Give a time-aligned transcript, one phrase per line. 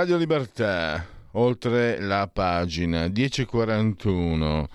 [0.00, 4.66] Radio Libertà, oltre la pagina 1041.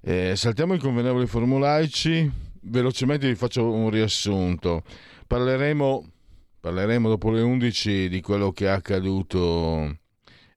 [0.00, 2.30] Eh, saltiamo i convenevoli formulaici,
[2.60, 4.84] velocemente vi faccio un riassunto.
[5.26, 6.08] Parleremo,
[6.60, 9.98] parleremo dopo le 11 di quello che è accaduto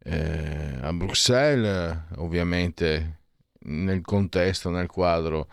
[0.04, 3.22] eh, a Bruxelles, ovviamente
[3.62, 5.48] nel contesto, nel quadro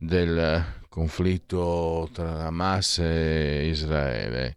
[0.00, 4.56] del conflitto tra Hamas e Israele.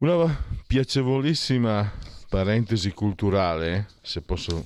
[0.00, 0.32] Una
[0.64, 1.92] piacevolissima
[2.28, 4.64] parentesi culturale, se posso,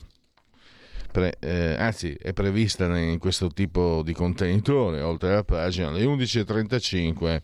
[1.10, 7.40] pre, eh, anzi è prevista in questo tipo di contenitore, oltre alla pagina, alle 11.35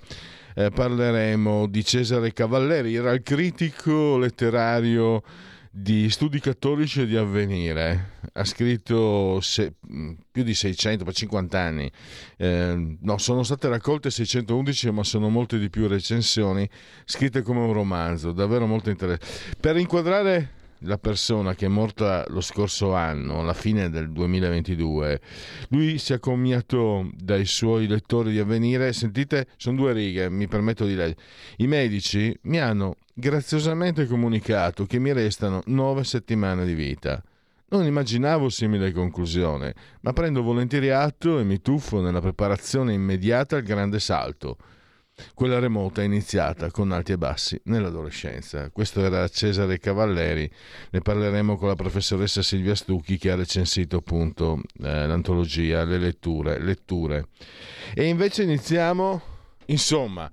[0.55, 5.22] eh, parleremo di Cesare Cavalleri, era il critico letterario
[5.81, 8.17] di studi cattolici e di avvenire.
[8.33, 9.75] Ha scritto se,
[10.31, 11.91] più di 600, per 50 anni.
[12.37, 16.69] Eh, no, sono state raccolte 611, ma sono molte di più recensioni
[17.05, 19.56] scritte come un romanzo, davvero molto interessante.
[19.61, 25.21] Per inquadrare la persona che è morta lo scorso anno, alla fine del 2022,
[25.71, 28.93] lui si è commiato dai suoi lettori di avvenire.
[28.93, 31.21] Sentite, sono due righe, mi permetto di leggere.
[31.56, 37.23] I medici mi hanno graziosamente comunicato che mi restano nove settimane di vita.
[37.71, 43.62] Non immaginavo simile conclusione, ma prendo volentieri atto e mi tuffo nella preparazione immediata al
[43.62, 44.56] grande salto.
[45.34, 48.71] Quella remota è iniziata con alti e bassi nell'adolescenza.
[48.71, 50.51] Questo era Cesare Cavalleri.
[50.91, 56.61] Ne parleremo con la professoressa Silvia Stucchi che ha recensito appunto eh, l'antologia, le letture,
[56.61, 57.28] letture.
[57.95, 59.23] E invece iniziamo,
[59.67, 60.31] insomma,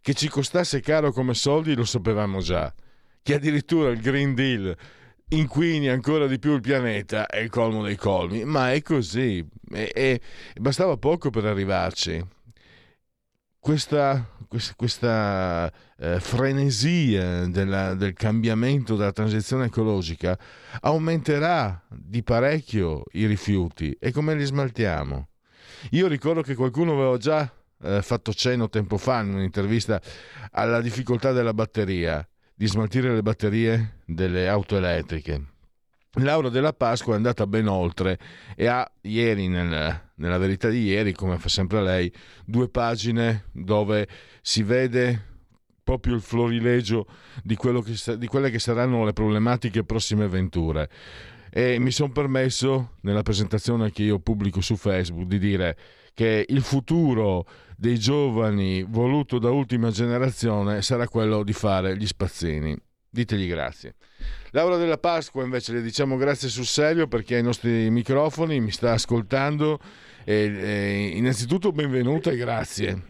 [0.00, 2.72] che ci costasse caro come soldi lo sapevamo già,
[3.22, 4.76] che addirittura il Green Deal
[5.28, 9.90] inquini ancora di più il pianeta è il colmo dei colmi, ma è così e,
[9.94, 10.20] e
[10.60, 12.33] bastava poco per arrivarci.
[13.64, 20.38] Questa, questa, questa eh, frenesia della, del cambiamento, della transizione ecologica
[20.82, 25.28] aumenterà di parecchio i rifiuti e come li smaltiamo?
[25.92, 27.50] Io ricordo che qualcuno aveva già
[27.84, 29.98] eh, fatto cenno tempo fa in un'intervista
[30.50, 32.22] alla difficoltà della batteria,
[32.54, 35.53] di smaltire le batterie delle auto elettriche.
[36.16, 38.18] Laura della Pasqua è andata ben oltre
[38.54, 42.12] e ha ieri, nel, nella verità di ieri, come fa sempre lei,
[42.44, 44.06] due pagine dove
[44.40, 45.32] si vede
[45.82, 47.06] proprio il florilegio
[47.42, 50.88] di, che, di quelle che saranno le problematiche prossime venture.
[51.50, 55.76] E mi sono permesso, nella presentazione che io pubblico su Facebook, di dire
[56.14, 57.46] che il futuro
[57.76, 62.76] dei giovani voluto da ultima generazione sarà quello di fare gli spazzini.
[63.08, 63.94] Ditegli grazie.
[64.54, 68.92] Laura della Pasqua invece le diciamo grazie sul serio perché ai nostri microfoni mi sta
[68.92, 69.80] ascoltando
[70.24, 73.02] e, e innanzitutto benvenuta e grazie.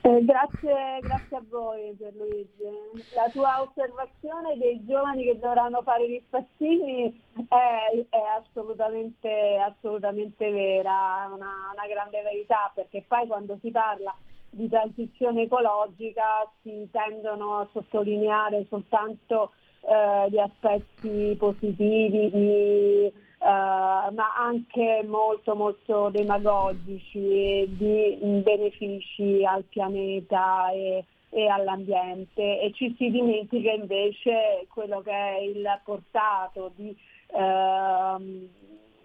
[0.00, 3.12] Eh, grazie, grazie, a voi Pierluigi.
[3.14, 7.12] La tua osservazione dei giovani che dovranno fare gli spazzini
[7.46, 14.16] è, è assolutamente, assolutamente, vera, una, una grande verità, perché poi quando si parla
[14.48, 19.50] di transizione ecologica si tendono a sottolineare soltanto
[19.86, 23.12] eh, gli aspetti positivi, di,
[23.44, 32.94] Uh, ma anche molto molto demagogici di benefici al pianeta e, e, all'ambiente e ci
[32.96, 36.96] si dimentica invece quello che è il portato di,
[37.32, 38.48] uh,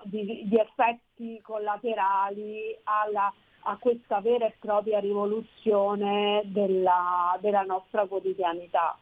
[0.03, 3.33] di, di effetti collaterali alla,
[3.63, 8.97] a questa vera e propria rivoluzione della, della nostra quotidianità.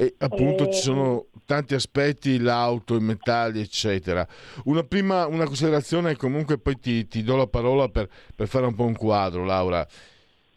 [0.00, 0.72] E appunto e...
[0.72, 4.24] ci sono tanti aspetti, l'auto, i metalli, eccetera.
[4.66, 8.76] Una prima una considerazione, comunque poi ti, ti do la parola per, per, fare un
[8.76, 9.84] po' un quadro, Laura.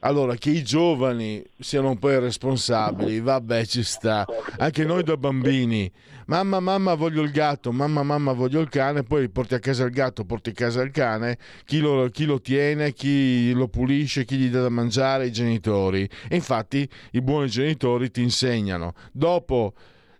[0.03, 4.25] Allora, che i giovani siano un po' irresponsabili, vabbè, ci sta.
[4.57, 5.91] Anche noi da bambini,
[6.25, 9.91] mamma, mamma, voglio il gatto, mamma, mamma, voglio il cane, poi porti a casa il
[9.91, 14.37] gatto, porti a casa il cane, chi lo, chi lo tiene, chi lo pulisce, chi
[14.37, 16.09] gli dà da mangiare, i genitori.
[16.27, 18.93] E infatti i buoni genitori ti insegnano.
[19.11, 19.73] Dopo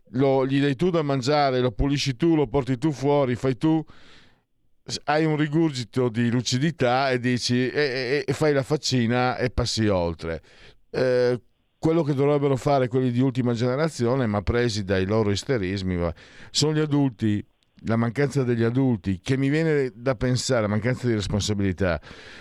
[0.10, 3.84] lo, gli dai tu da mangiare, lo pulisci tu, lo porti tu fuori, fai tu,
[5.06, 9.88] hai un rigurgito di lucidità e dici e, e, e fai la faccina e passi
[9.88, 10.42] oltre.
[10.90, 11.42] Eh,
[11.78, 16.12] quello che dovrebbero fare quelli di ultima generazione, ma presi dai loro isterismi,
[16.52, 17.44] sono gli adulti
[17.86, 22.00] la mancanza degli adulti, che mi viene da pensare, la mancanza di responsabilità,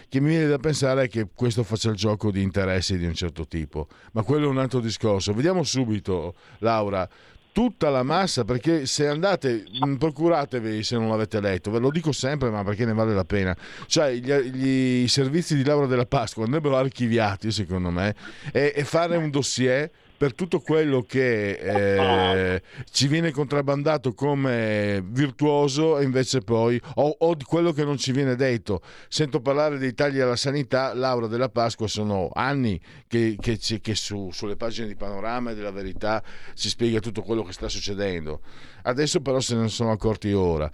[0.09, 3.47] che mi viene da pensare che questo faccia il gioco di interessi di un certo
[3.47, 3.89] tipo.
[4.13, 5.33] Ma quello è un altro discorso.
[5.33, 7.09] Vediamo subito, Laura,
[7.53, 12.13] tutta la massa, perché se andate, mm, procuratevi se non l'avete letto, ve lo dico
[12.13, 13.57] sempre, ma perché ne vale la pena.
[13.87, 18.15] Cioè, gli, gli servizi di Laura della Pasqua andrebbero archiviati, secondo me,
[18.53, 25.97] e, e fare un dossier per tutto quello che eh, ci viene contrabbandato come virtuoso
[25.97, 28.83] e invece poi o, o, di quello che non ci viene detto.
[29.09, 34.29] Sento parlare dei tagli alla sanità, Laura della Pasqua, sono anni che, che, che su,
[34.31, 36.23] sulle pagine di Panorama e della Verità
[36.53, 38.43] si spiega tutto quello che sta succedendo.
[38.83, 40.71] Adesso però se ne sono accorti ora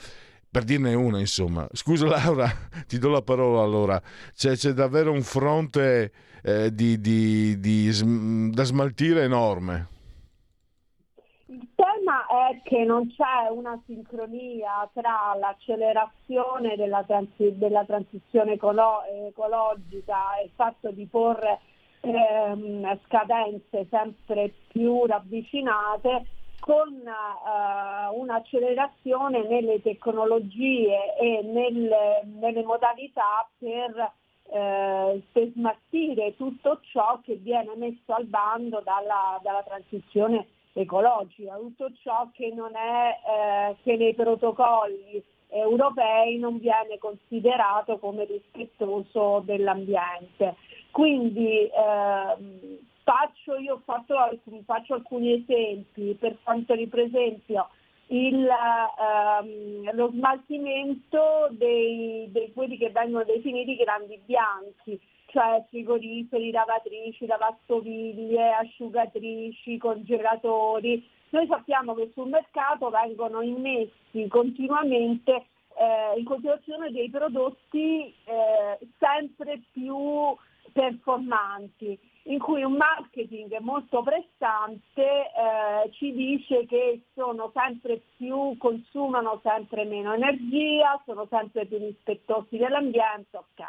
[0.50, 1.68] per dirne una, insomma.
[1.72, 2.52] Scusa Laura,
[2.88, 4.02] ti do la parola allora.
[4.34, 6.10] C'è, c'è davvero un fronte
[6.46, 7.90] eh, di, di, di,
[8.52, 9.88] da smaltire enorme.
[11.46, 19.02] Il tema è che non c'è una sincronia tra l'accelerazione della, transi- della transizione ecolo-
[19.26, 21.58] ecologica e il fatto di porre
[22.00, 26.26] ehm, scadenze sempre più ravvicinate
[26.60, 34.12] con uh, un'accelerazione nelle tecnologie e nelle, nelle modalità per
[34.52, 41.90] eh, per smaltire tutto ciò che viene messo al bando dalla, dalla transizione ecologica, tutto
[42.02, 50.56] ciò che, non è, eh, che nei protocolli europei non viene considerato come rispettoso dell'ambiente.
[50.90, 54.16] Quindi eh, faccio, io fatto,
[54.64, 57.68] faccio alcuni esempi per quanto per esempio
[58.08, 67.26] il, ehm, lo smaltimento dei, dei, quelli che vengono definiti grandi bianchi, cioè frigoriferi, lavatrici,
[67.26, 71.04] lavastoviglie, asciugatrici, congelatori.
[71.30, 79.60] Noi sappiamo che sul mercato vengono immessi continuamente eh, in continuazione dei prodotti eh, sempre
[79.72, 80.34] più
[80.72, 89.40] performanti in cui un marketing molto prestante eh, ci dice che sono sempre più, consumano
[89.42, 93.64] sempre meno energia, sono sempre più rispettosi dell'ambiente, ok.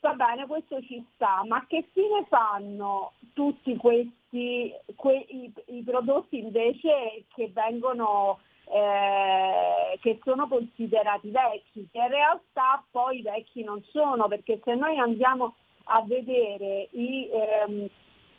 [0.00, 6.38] Va bene, questo ci sta, ma che fine fanno tutti questi que, i, i, prodotti
[6.38, 14.26] invece che vengono eh, che sono considerati vecchi, che in realtà poi vecchi non sono,
[14.26, 15.54] perché se noi andiamo
[15.84, 17.88] a vedere i, ehm,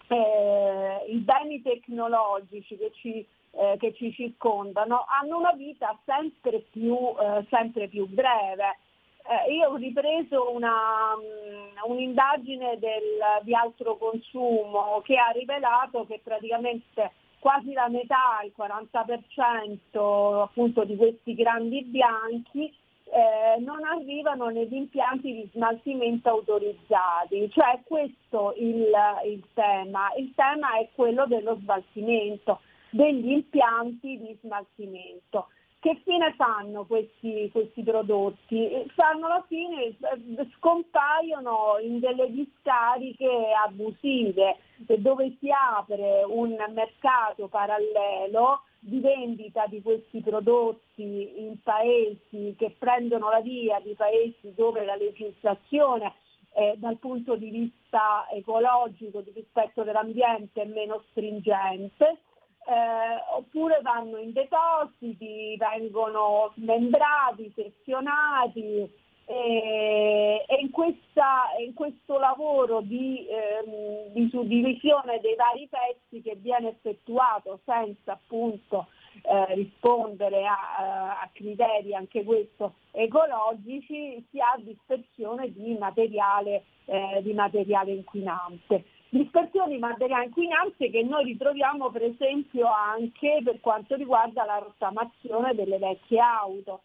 [0.07, 6.95] eh, i beni tecnologici che ci, eh, che ci, circondano hanno una vita sempre più,
[6.95, 8.77] eh, sempre più breve.
[9.23, 16.19] Eh, io ho ripreso una, um, un'indagine del, di altro consumo che ha rivelato che
[16.23, 22.73] praticamente quasi la metà, il 40% appunto di questi grandi bianchi
[23.11, 28.89] eh, non arrivano negli impianti di smaltimento autorizzati, cioè questo il,
[29.25, 30.13] il tema.
[30.17, 35.47] Il tema è quello dello smaltimento, degli impianti di smaltimento.
[35.81, 38.69] Che fine fanno questi, questi, prodotti?
[38.93, 44.57] Fanno la fine, eh, scompaiono in delle discariche abusive
[44.99, 53.29] dove si apre un mercato parallelo di vendita di questi prodotti in paesi che prendono
[53.29, 56.13] la via di paesi dove la legislazione
[56.53, 64.17] eh, dal punto di vista ecologico, di rispetto dell'ambiente è meno stringente, eh, oppure vanno
[64.17, 68.91] in depositi, vengono smembrati, sezionati,
[69.31, 76.69] e, in, questa, in, questo lavoro di, ehm, di, suddivisione dei vari pezzi che viene
[76.69, 78.87] effettuato senza appunto
[79.23, 87.33] eh, rispondere a, a, criteri anche questo ecologici si ha dispersione di materiale, eh, di
[87.33, 88.83] materiale inquinante.
[89.09, 95.53] Dispersione di materiale inquinante che noi ritroviamo per esempio anche per quanto riguarda la rottamazione
[95.53, 96.81] delle vecchie auto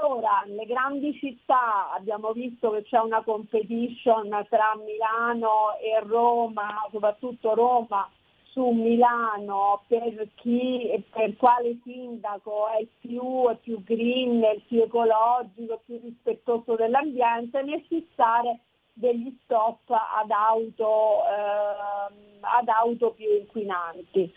[0.00, 7.54] Ora, nelle grandi città abbiamo visto che c'è una competition tra Milano e Roma, soprattutto
[7.54, 8.08] Roma,
[8.44, 15.80] su Milano per chi per quale sindaco è più, è più green, il più ecologico,
[15.84, 18.60] più rispettoso dell'ambiente, nel fissare
[18.92, 24.32] degli stop ad auto, eh, ad auto più inquinanti.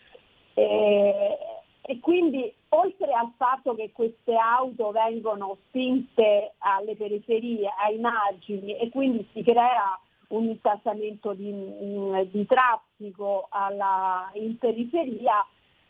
[1.92, 8.90] E quindi oltre al fatto che queste auto vengono spinte alle periferie, ai margini e
[8.90, 11.52] quindi si crea un intasamento di,
[12.32, 15.46] di traffico alla, in periferia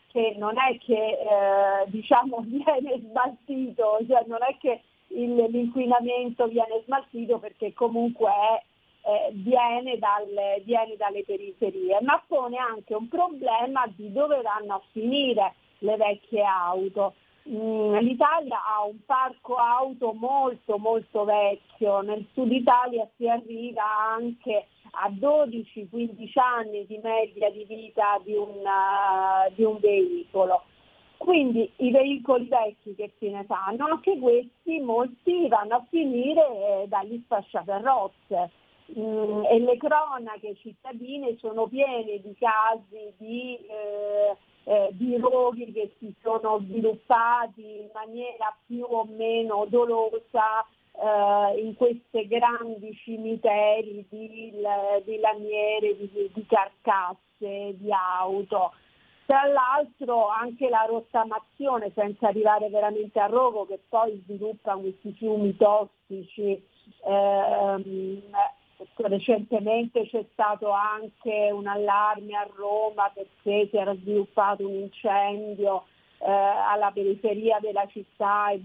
[0.08, 4.80] che non è che eh, diciamo viene smaltito, cioè non è che
[5.14, 8.62] il, l'inquinamento viene smaltito perché comunque è,
[9.08, 14.82] eh, viene, dalle, viene dalle periferie, ma pone anche un problema di dove vanno a
[14.90, 17.14] finire le vecchie auto.
[17.48, 23.82] Mm, L'Italia ha un parco auto molto molto vecchio, nel sud Italia si arriva
[24.14, 30.62] anche a 12-15 anni di media di vita di un, uh, di un veicolo.
[31.16, 36.88] Quindi i veicoli vecchi che se ne fanno, anche questi molti vanno a finire eh,
[36.88, 38.50] dagli sfasciacarrozze
[38.98, 45.94] mm, e le cronache cittadine sono piene di casi di eh, eh, di roghi che
[45.98, 54.52] si sono sviluppati in maniera più o meno dolosa eh, in questi grandi cimiteri di,
[55.04, 58.72] di lamiere, di, di carcasse, di auto.
[59.26, 65.56] Tra l'altro anche la rottamazione, senza arrivare veramente a rogo, che poi sviluppa questi fiumi
[65.56, 66.62] tossici,
[67.06, 68.22] ehm,
[68.96, 75.84] recentemente c'è stato anche un allarme a Roma perché si era sviluppato un incendio
[76.18, 78.62] eh, alla periferia della città e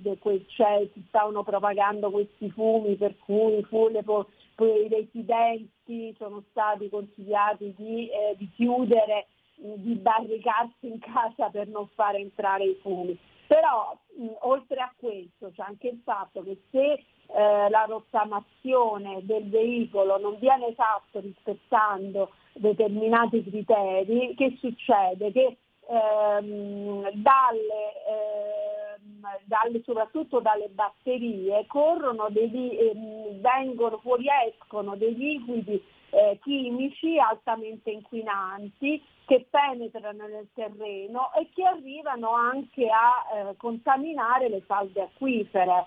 [0.47, 8.09] cioè, si stavano propagando questi fumi per cui le, i residenti sono stati consigliati di,
[8.09, 13.17] eh, di chiudere, di barricarsi in casa per non far entrare i fumi.
[13.47, 17.03] Però mh, oltre a questo c'è anche il fatto che se
[17.36, 25.31] eh, la rottamazione del veicolo non viene fatto rispettando determinati criteri, che succede?
[25.31, 25.57] Che
[25.88, 36.39] ehm, dalle, ehm, dalle, soprattutto dalle batterie corrono dei, ehm, vengono, fuoriescono dei liquidi eh,
[36.41, 44.62] chimici altamente inquinanti che penetrano nel terreno e che arrivano anche a eh, contaminare le
[44.62, 45.86] falde acquifere.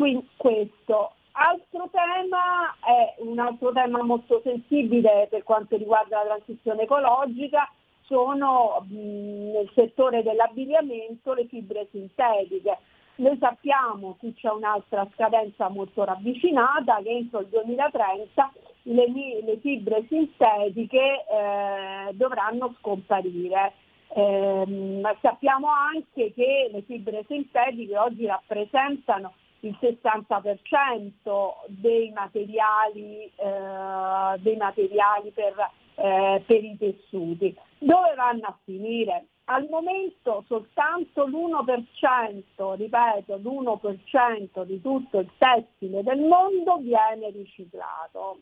[0.00, 1.12] Quindi questo.
[1.32, 7.70] Altro tema è un altro tema molto sensibile per quanto riguarda la transizione ecologica,
[8.04, 12.78] sono nel settore dell'abbigliamento le fibre sintetiche.
[13.16, 18.52] Noi sappiamo che c'è un'altra scadenza molto ravvicinata che entro il 2030
[18.84, 19.06] le,
[19.44, 23.74] le fibre sintetiche eh, dovranno scomparire.
[24.14, 34.56] Eh, sappiamo anche che le fibre sintetiche oggi rappresentano il 60% dei materiali, eh, dei
[34.56, 35.54] materiali per,
[35.96, 37.56] eh, per i tessuti.
[37.78, 39.26] Dove vanno a finire?
[39.44, 48.38] Al momento soltanto l'1%, ripeto, l'1% di tutto il tessile del mondo viene riciclato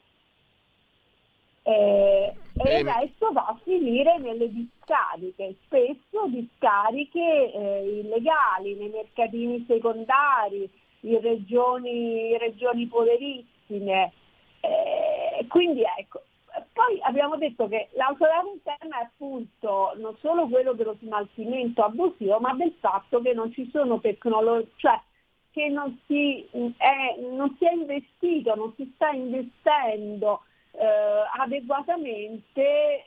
[1.69, 2.35] eh,
[2.65, 10.71] e il resto va a finire nelle discariche, spesso discariche eh, illegali, nei mercatini secondari,
[11.01, 14.13] in regioni, regioni poverissime.
[14.61, 16.23] Eh, quindi ecco,
[16.73, 22.55] poi abbiamo detto che l'autorità interna è appunto non solo quello dello smaltimento abusivo, ma
[22.55, 25.01] del fatto che non ci sono tecnologie, cioè
[25.51, 30.87] che non si, è, non si è investito, non si sta investendo eh,
[31.39, 33.05] adeguatamente eh,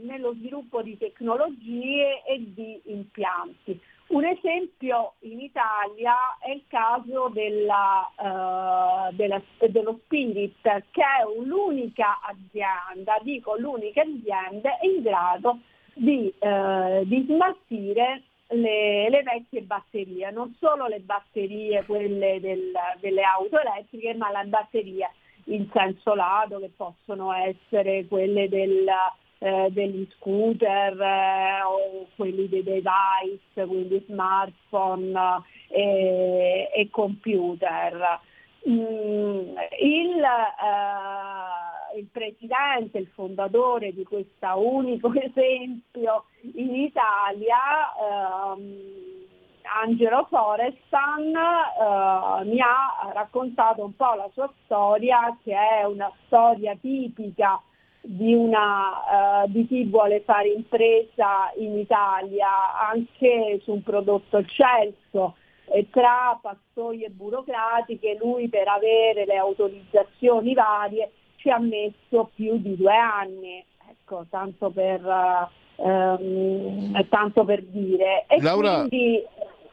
[0.00, 3.80] nello sviluppo di tecnologie e di impianti.
[4.10, 12.18] Un esempio in Italia è il caso della, uh, della, dello Spirit, che è l'unica
[12.22, 15.60] azienda, dico l'unica azienda in grado
[15.94, 23.22] di, uh, di smaltire le, le, vecchie batterie, non solo le batterie, quelle del, delle
[23.22, 25.08] auto elettriche, ma le batterie
[25.44, 28.90] in senso lato che possono essere quelle del,
[29.42, 38.20] eh, degli scooter eh, o quelli dei device, quindi smartphone eh, e computer.
[38.68, 47.56] Mm, il, eh, il, presidente, il fondatore di questo unico esempio in Italia,
[47.98, 48.98] ehm,
[49.82, 56.76] Angelo Forestan eh, mi ha raccontato un po' la sua storia, che è una storia
[56.76, 57.58] tipica
[58.00, 62.48] di, una, uh, di chi vuole fare impresa in Italia
[62.88, 65.36] anche su un prodotto eccelso
[65.72, 72.76] e tra pastoie burocratiche lui per avere le autorizzazioni varie ci ha messo più di
[72.76, 75.00] due anni, ecco, tanto per,
[75.76, 78.26] ehm, tanto per dire.
[78.28, 79.24] E Laura, quindi,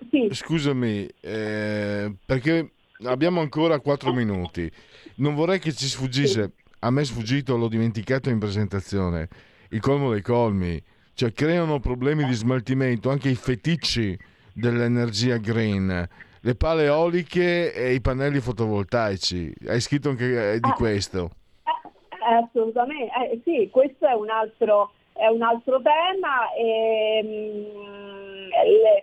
[0.09, 0.29] sì.
[0.31, 2.71] scusami, eh, perché
[3.05, 4.71] abbiamo ancora quattro minuti.
[5.15, 6.66] Non vorrei che ci sfuggisse, sì.
[6.79, 9.27] A me è sfuggito, l'ho dimenticato in presentazione,
[9.69, 10.81] il colmo dei colmi.
[11.13, 14.17] Cioè creano problemi di smaltimento anche i feticci
[14.53, 16.07] dell'energia green
[16.47, 19.53] le pale eoliche e i pannelli fotovoltaici.
[19.67, 21.31] Hai scritto anche eh, di ah, questo.
[21.65, 26.49] Eh, assolutamente, eh, sì, questo è un altro, è un altro tema.
[26.53, 27.97] E, mh,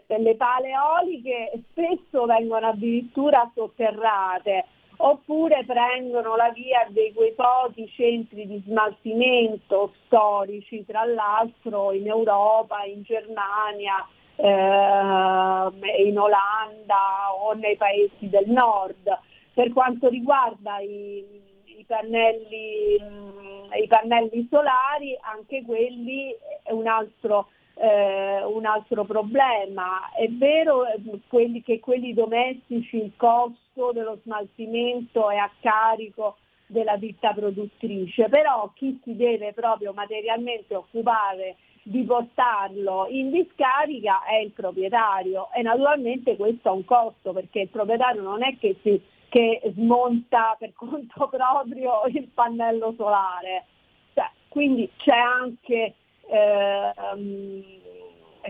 [0.09, 4.65] le, le pale eoliche spesso vengono addirittura sotterrate
[5.07, 12.85] oppure prendono la via di quei pochi centri di smaltimento storici, tra l'altro in Europa,
[12.85, 14.07] in Germania,
[14.37, 19.19] eh, in Olanda o nei paesi del nord.
[19.53, 21.23] Per quanto riguarda i,
[21.65, 30.11] i, pannelli, i pannelli, solari, anche quelli è un altro, eh, un altro problema.
[30.13, 36.97] È vero eh, quelli, che quelli domestici il costo dello smaltimento è a carico della
[36.97, 44.53] ditta produttrice, però chi si deve proprio materialmente occupare di portarlo in discarica è il
[44.53, 49.61] proprietario e naturalmente questo ha un costo perché il proprietario non è che, si, che
[49.75, 53.67] smonta per conto proprio il pannello solare,
[54.15, 55.95] cioè, quindi c'è anche,
[56.29, 57.65] ehm,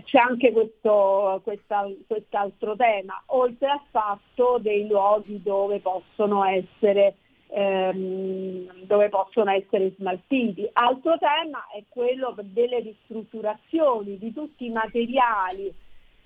[0.03, 7.15] c'è anche questo, quest'altro tema, oltre al fatto dei luoghi dove possono essere
[7.47, 10.67] ehm, dove possono essere smaltiti.
[10.73, 15.73] Altro tema è quello delle ristrutturazioni di tutti i materiali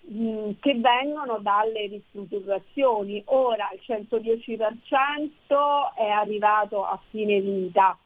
[0.02, 3.22] mh, che vengono dalle ristrutturazioni.
[3.26, 7.98] Ora il 110% è arrivato a fine vita,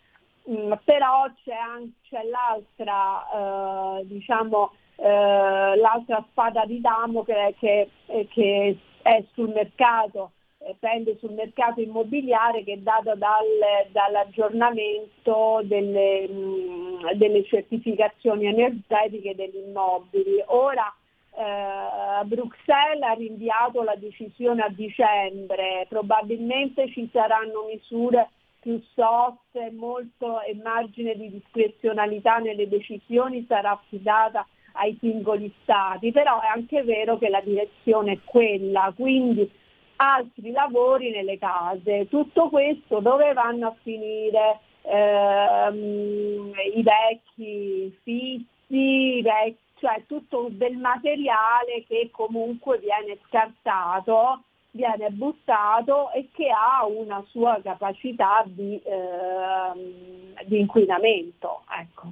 [0.46, 7.90] mh, però c'è, anche, c'è l'altra, eh, diciamo, eh, l'altra spada di Damocle che,
[8.30, 10.32] che è sul mercato
[10.80, 13.46] pende sul mercato immobiliare che è dato dal,
[13.92, 20.42] dall'aggiornamento delle, mh, delle, certificazioni energetiche degli immobili.
[20.48, 20.94] Ora
[21.36, 28.30] eh, Bruxelles ha rinviato la decisione a dicembre, probabilmente ci saranno misure
[28.64, 36.40] più soft molto, e margine di discrezionalità nelle decisioni sarà affidata ai singoli stati, però
[36.40, 39.52] è anche vero che la direzione è quella, quindi
[39.98, 42.08] altri lavori nelle case.
[42.08, 50.78] Tutto questo dove vanno a finire ehm, i vecchi fissi, i vecchi, cioè tutto del
[50.78, 54.44] materiale che comunque viene scartato,
[54.74, 61.64] viene buttato e che ha una sua capacità di, ehm, di inquinamento.
[61.80, 62.12] Ecco.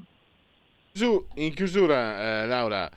[1.35, 2.89] In chiusura, eh, Laura,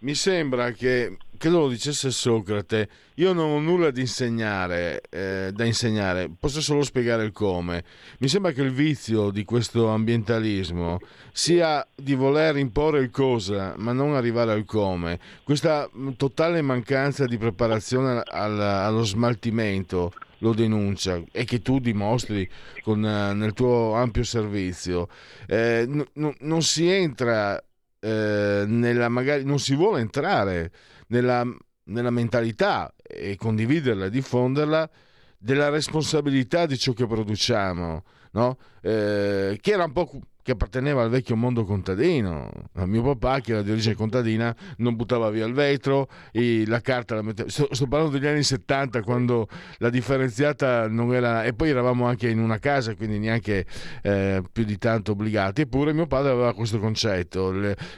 [0.00, 5.64] mi sembra che credo lo dicesse Socrate, io non ho nulla da insegnare, eh, da
[5.64, 7.84] insegnare, posso solo spiegare il come.
[8.18, 10.98] Mi sembra che il vizio di questo ambientalismo
[11.32, 15.18] sia di voler imporre il cosa, ma non arrivare al come.
[15.44, 22.48] Questa mm, totale mancanza di preparazione al, allo smaltimento lo denuncia e che tu dimostri
[22.82, 25.08] con, uh, nel tuo ampio servizio.
[25.46, 27.60] Eh, n- n- non si entra
[28.00, 30.70] eh, nella magari non si vuole entrare
[31.08, 31.44] nella,
[31.84, 34.90] nella mentalità e condividerla e diffonderla
[35.38, 38.58] della responsabilità di ciò che produciamo, no?
[38.82, 42.50] eh, che era un po' che apparteneva al vecchio mondo contadino.
[42.86, 47.20] Mio papà, che era di origine contadina, non buttava via il vetro, la carta la
[47.20, 47.50] metteva.
[47.50, 51.44] Sto, sto, parlando degli anni 70, quando la differenziata non era.
[51.44, 53.66] E poi eravamo anche in una casa, quindi neanche
[54.00, 55.60] eh, più di tanto obbligati.
[55.60, 57.52] Eppure mio padre aveva questo concetto,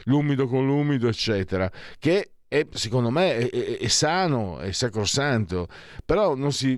[0.06, 1.70] l'umido con l'umido, eccetera,
[2.00, 5.68] che è, secondo me è, è, è sano, è sacrosanto,
[6.04, 6.76] però non si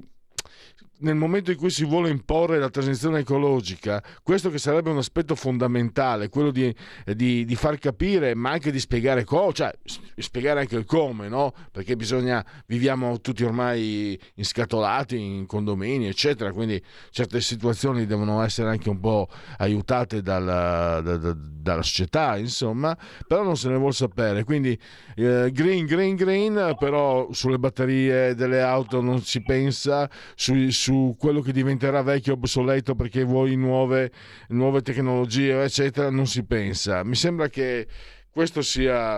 [1.02, 5.34] nel momento in cui si vuole imporre la transizione ecologica, questo che sarebbe un aspetto
[5.34, 6.74] fondamentale, quello di,
[7.14, 11.52] di, di far capire, ma anche di spiegare cosa, cioè spiegare anche il come, no?
[11.70, 18.88] Perché bisogna, viviamo tutti ormai inscatolati in condomini, eccetera, quindi certe situazioni devono essere anche
[18.88, 24.44] un po' aiutate dalla, da, da, dalla società, insomma, però non se ne vuole sapere.
[24.44, 24.78] Quindi
[25.16, 31.16] eh, green, green, green, però sulle batterie delle auto non si pensa, su, su su
[31.18, 34.12] quello che diventerà vecchio obsoleto perché vuoi nuove,
[34.48, 37.02] nuove tecnologie, eccetera, non si pensa.
[37.02, 37.86] Mi sembra che
[38.30, 39.16] questo sia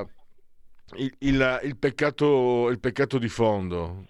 [0.96, 4.04] il, il, il, peccato, il peccato di fondo.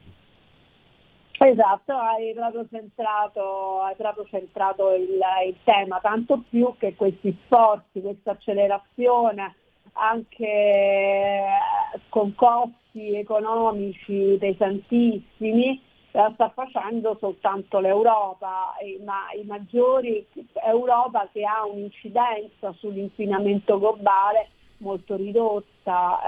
[1.38, 8.02] Esatto, hai proprio centrato, hai proprio centrato il, il, tema, tanto più che questi sforzi,
[8.02, 9.56] questa accelerazione
[9.92, 11.48] anche eh,
[12.10, 15.80] con costi economici pesantissimi,
[16.32, 18.74] sta facendo soltanto l'Europa,
[19.04, 20.24] ma i maggiori
[20.64, 26.20] Europa che ha un'incidenza sull'inquinamento globale molto ridotta,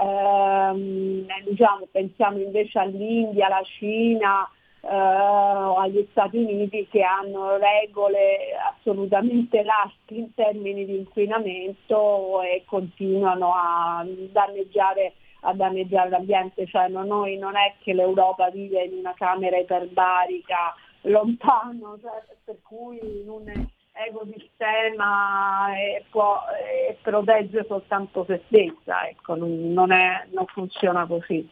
[0.71, 4.49] eh, diciamo, pensiamo invece all'India, alla Cina,
[4.81, 13.53] eh, agli Stati Uniti che hanno regole assolutamente laste in termini di inquinamento e continuano
[13.53, 15.13] a danneggiare,
[15.47, 16.67] a danneggiare l'ambiente.
[16.67, 22.57] Cioè, no, noi non è che l'Europa vive in una camera iperbarica lontano, cioè, per
[22.61, 30.45] cui in un ecosistema e, può, e protegge soltanto se stessa, ecco, non, è, non
[30.47, 31.49] funziona così.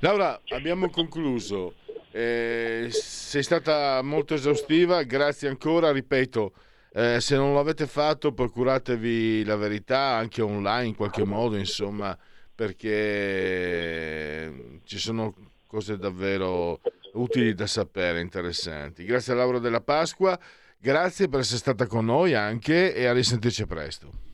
[0.00, 1.74] Laura, abbiamo concluso.
[2.10, 6.52] Eh, sei stata molto esaustiva, grazie ancora, ripeto,
[6.94, 12.16] eh, se non l'avete fatto procuratevi la verità anche online in qualche modo, insomma,
[12.56, 14.52] perché
[14.84, 15.34] ci sono
[15.66, 16.80] cose davvero
[17.12, 19.04] utili da sapere, interessanti.
[19.04, 20.38] Grazie a Laura della Pasqua,
[20.78, 24.24] grazie per essere stata con noi anche e a risentirci presto.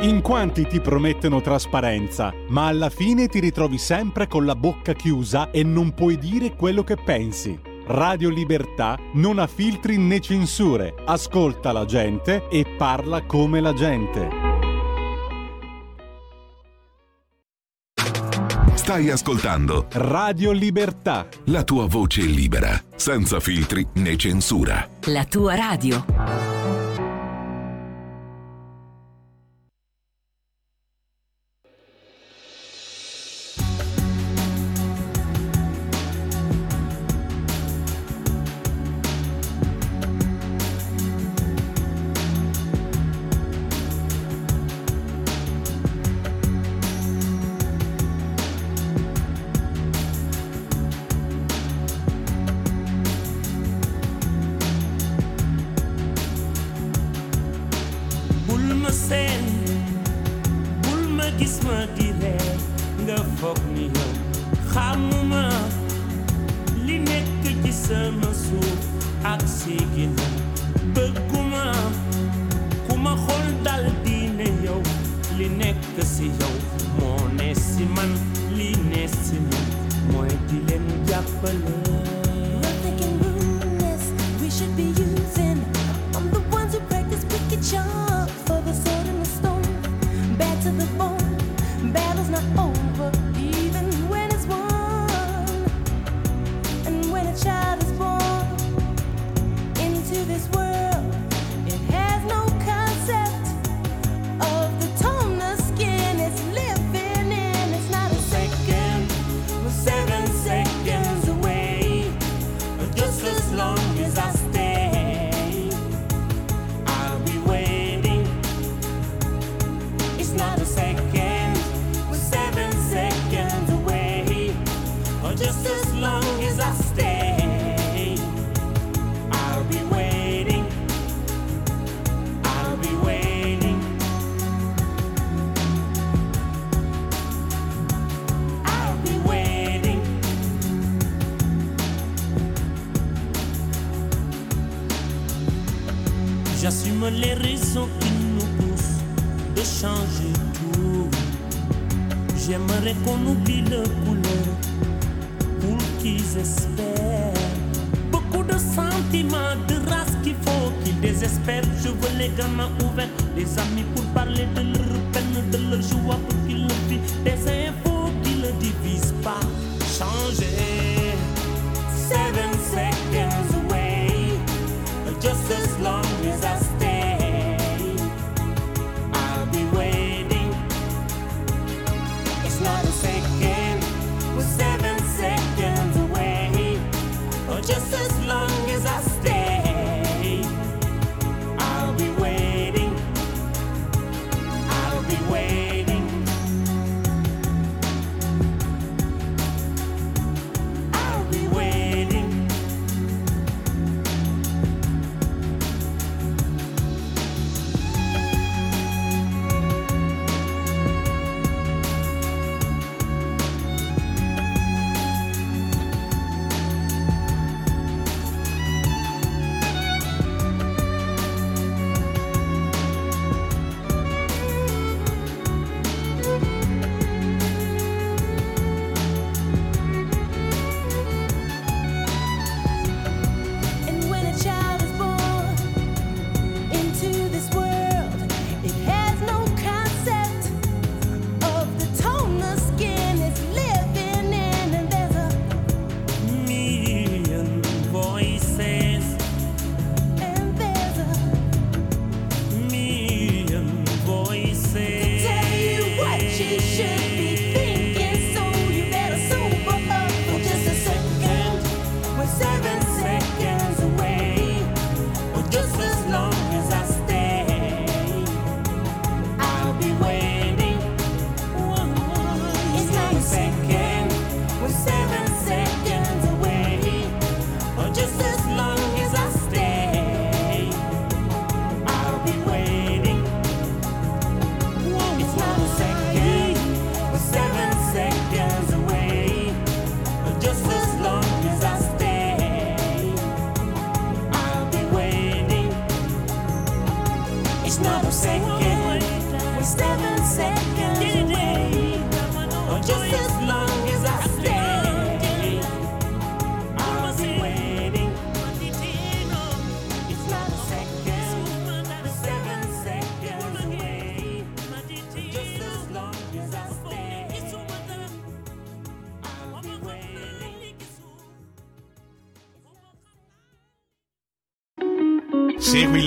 [0.00, 5.50] In quanti ti promettono trasparenza, ma alla fine ti ritrovi sempre con la bocca chiusa
[5.50, 7.65] e non puoi dire quello che pensi.
[7.88, 14.28] Radio Libertà non ha filtri né censure, ascolta la gente e parla come la gente.
[18.74, 21.28] Stai ascoltando Radio Libertà.
[21.44, 24.88] La tua voce libera, senza filtri né censura.
[25.04, 26.04] La tua radio.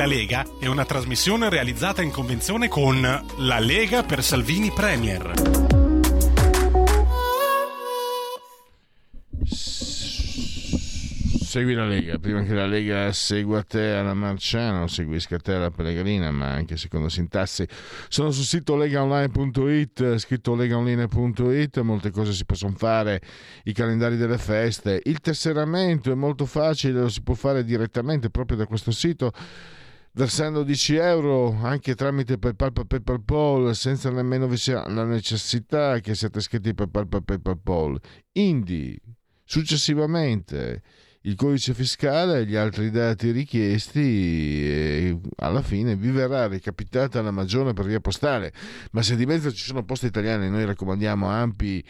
[0.10, 3.00] Lega è una trasmissione realizzata in convenzione con
[3.38, 5.34] La Lega per Salvini Premier.
[11.44, 16.32] Segui la Lega, prima che la Lega segua te alla Marciano, seguisca te alla Pellegrina,
[16.32, 17.68] ma anche secondo sintassi.
[18.08, 23.22] Sono sul sito legaonline.it, scritto legaonline.it, molte cose si possono fare,
[23.66, 28.58] i calendari delle feste, il tesseramento è molto facile, lo si può fare direttamente proprio
[28.58, 29.32] da questo sito
[30.20, 36.40] versando 10 euro anche tramite PayPal PayPal senza nemmeno vi sia la necessità che siate
[36.40, 37.98] iscritti PayPal PayPal.
[38.34, 39.00] Indi,
[39.46, 40.82] successivamente
[41.22, 47.32] il codice fiscale e gli altri dati richiesti e alla fine vi verrà recapitata la
[47.32, 48.54] maggiore per via postale
[48.92, 51.84] ma se di mezzo ci sono poste italiane noi raccomandiamo ampi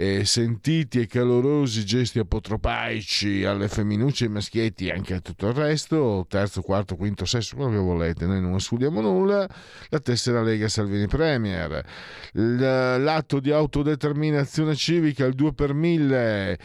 [0.00, 5.52] eh, sentiti e calorosi gesti apotropaici alle femminucce e maschietti e anche a tutto il
[5.52, 9.46] resto terzo, quarto, quinto, sesto, quello che volete noi non escludiamo nulla
[9.90, 11.84] la tessera Lega Salvini Premier
[12.32, 16.58] l'atto di autodeterminazione civica il 2 per 1000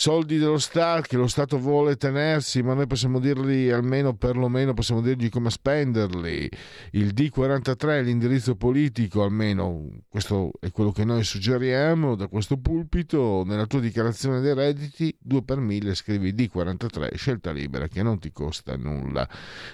[0.00, 5.00] soldi dello Stato che lo Stato vuole tenersi, ma noi possiamo dirgli almeno perlomeno possiamo
[5.00, 6.48] dirgli come spenderli.
[6.92, 13.42] Il D43 l'indirizzo politico, almeno questo è quello che noi suggeriamo da questo pulpito.
[13.44, 18.30] Nella tua dichiarazione dei redditi 2 per 1000 scrivi D43 scelta libera che non ti
[18.30, 19.28] costa nulla.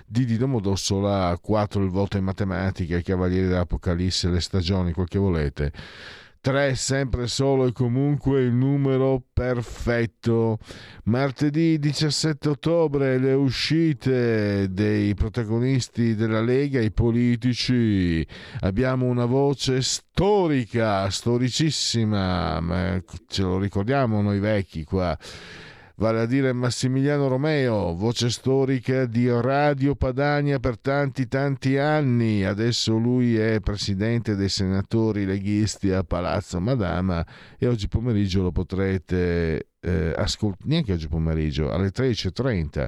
[0.07, 5.19] D di Domodossola 4 il voto in matematica, i cavalieri dell'Apocalisse, le stagioni, quel che
[5.19, 5.73] volete.
[6.45, 10.59] 3 sempre solo e comunque il numero perfetto.
[11.05, 18.27] Martedì 17 ottobre le uscite dei protagonisti della Lega, i politici.
[18.61, 25.17] Abbiamo una voce storica, storicissima, ma ce lo ricordiamo noi vecchi qua
[25.97, 32.45] vale a dire Massimiliano Romeo, voce storica di Radio Padania per tanti tanti anni.
[32.45, 37.25] Adesso lui è presidente dei senatori leghisti a Palazzo Madama
[37.59, 42.87] e oggi pomeriggio lo potrete eh, ascoltare, neanche oggi pomeriggio, alle 13.30,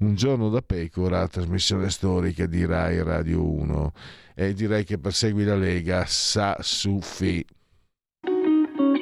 [0.00, 3.92] un giorno da pecora, trasmissione storica di Rai Radio 1.
[4.34, 7.44] E direi che per Segui la Lega sa su fi.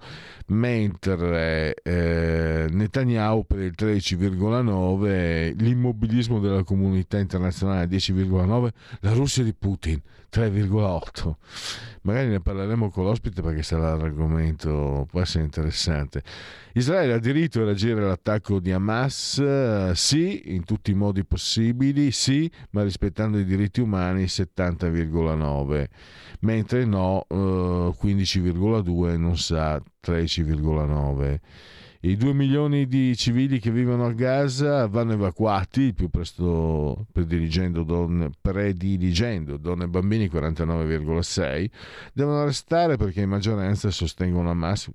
[0.49, 8.69] mentre eh, Netanyahu per il 13,9%, l'immobilismo della comunità internazionale 10,9%,
[9.01, 10.01] la Russia di Putin
[10.33, 11.33] 3,8.
[12.09, 16.23] Magari ne parleremo con l'ospite perché sarà l'argomento, può essere interessante.
[16.73, 19.93] Israele ha diritto a reagire all'attacco di Hamas?
[19.93, 25.85] Sì, in tutti i modi possibili, sì, ma rispettando i diritti umani 70,9,
[26.41, 31.41] mentre no, eh, 15,2 non sa 13,9.
[32.01, 37.83] I due milioni di civili che vivono a Gaza vanno evacuati il più presto prediligendo
[37.83, 41.69] donne, prediligendo donne e bambini 49,6
[42.13, 44.89] devono restare perché in maggioranza sostengono Hamas.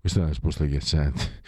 [0.00, 1.42] Questa è una risposta agghiacciante.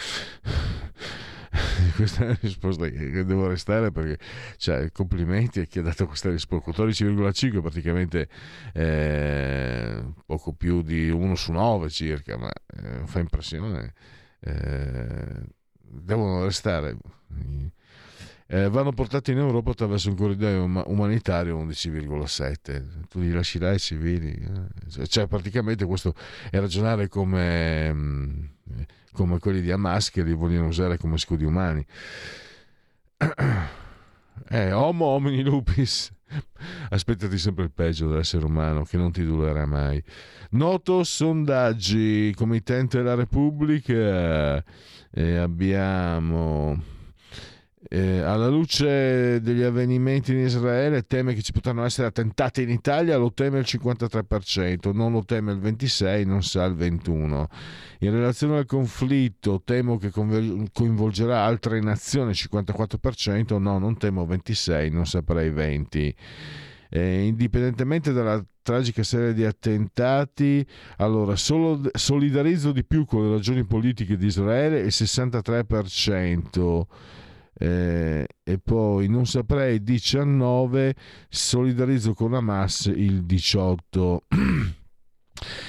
[1.96, 4.20] Questa è una risposta che devo restare perché
[4.57, 6.70] cioè, complimenti a chi ha dato questa risposta.
[6.70, 8.29] 14,5 praticamente
[8.72, 13.92] eh, poco più di 1 su 9 circa ma eh, fa impressione
[14.40, 15.42] eh,
[15.81, 16.96] devono restare.
[18.51, 24.31] Eh, vanno portati in Europa attraverso un corridoio umanitario 11,7 tu li lascerai ai civili
[24.31, 25.07] eh?
[25.07, 26.14] cioè praticamente questo
[26.51, 28.44] è ragionare come, mm,
[29.12, 31.85] come quelli di Hamas che li vogliono usare come scudi umani
[34.48, 36.11] eh, homo homini lupis
[36.90, 40.02] Aspettati sempre il peggio dell'essere umano che non ti durerà mai.
[40.50, 44.62] Noto sondaggi, committente della Repubblica,
[45.10, 46.96] e abbiamo
[47.88, 53.16] eh, alla luce degli avvenimenti in Israele teme che ci potranno essere attentati in Italia,
[53.16, 57.44] lo teme il 53%, non lo teme il 26%, non sa il 21%.
[58.00, 65.06] In relazione al conflitto temo che coinvolgerà altre nazioni, 54%, no, non temo 26%, non
[65.06, 66.12] saprei 20%.
[66.90, 73.64] Eh, indipendentemente dalla tragica serie di attentati, allora solo, solidarizzo di più con le ragioni
[73.64, 76.86] politiche di Israele il 63%.
[77.61, 80.94] Eh, e poi non saprei 19
[81.29, 84.23] solidarizzo con Hamas il 18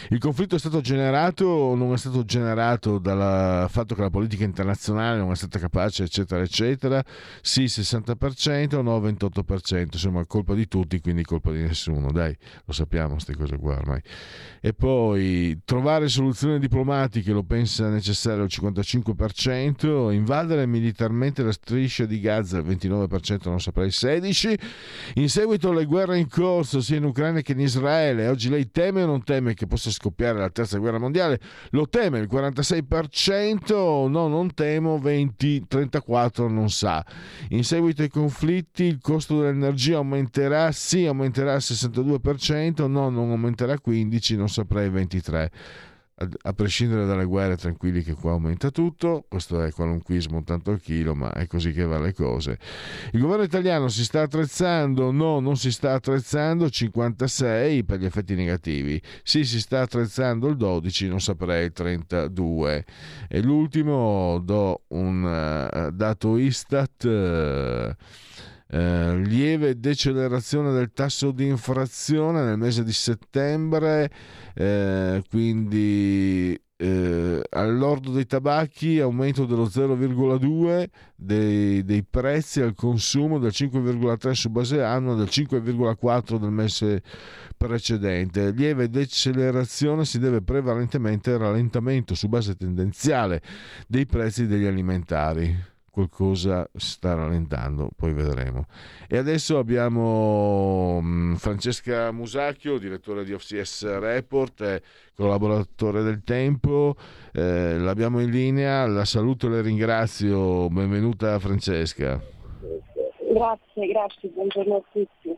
[0.10, 4.44] il conflitto è stato generato o non è stato generato dal fatto che la politica
[4.44, 7.04] internazionale non è stata capace, eccetera, eccetera?
[7.42, 13.14] Sì, 60%, no, 28%, insomma, colpa di tutti, quindi colpa di nessuno, dai, lo sappiamo
[13.14, 14.02] queste cose qua ormai.
[14.62, 22.20] E poi trovare soluzioni diplomatiche lo pensa necessario il 55%, invadere militarmente la striscia di
[22.20, 24.60] Gaza il 29%, non saprei il 16%,
[25.16, 29.04] in seguito alle guerre in corso sia in Ucraina che in Israele, oggi lei teme
[29.04, 31.38] o non teme che possa scoppiare la terza guerra mondiale?
[31.72, 37.06] Lo teme il 46%, no, non temo, 20, 34 non sa.
[37.50, 43.78] In seguito ai conflitti il costo dell'energia aumenterà, sì, aumenterà al 62%, no, non aumenterà
[43.78, 45.52] 15, non saprei 23
[46.42, 51.16] a prescindere dalle guerre, tranquilli che qua aumenta tutto, questo è qualunquismo tanto al chilo,
[51.16, 52.60] ma è così che va le cose.
[53.12, 55.12] Il governo italiano si sta attrezzando?
[55.12, 59.02] No, non si sta attrezzando, 56 per gli effetti negativi.
[59.24, 62.86] Sì, si sta attrezzando il 12, non saprei il 32.
[63.30, 67.96] E l'ultimo do un uh, dato Istat.
[68.72, 74.12] Eh, lieve decelerazione del tasso di infrazione nel mese di settembre,
[74.54, 83.52] eh, quindi eh, all'ordo dei tabacchi aumento dello 0,2 dei, dei, prezzi al consumo del
[83.54, 87.02] 5,3 su base annua del 5,4 del mese
[87.58, 88.52] precedente.
[88.52, 93.42] Lieve decelerazione si deve prevalentemente al rallentamento su base tendenziale
[93.88, 98.66] dei prezzi degli alimentari qualcosa sta rallentando, poi vedremo.
[99.08, 104.82] E adesso abbiamo mm, Francesca Musacchio, direttore di OCS Report,
[105.16, 106.96] collaboratore del Tempo,
[107.34, 112.22] eh, l'abbiamo in linea, la saluto e la ringrazio, benvenuta Francesca.
[113.32, 115.38] Grazie, grazie, buongiorno a tutti.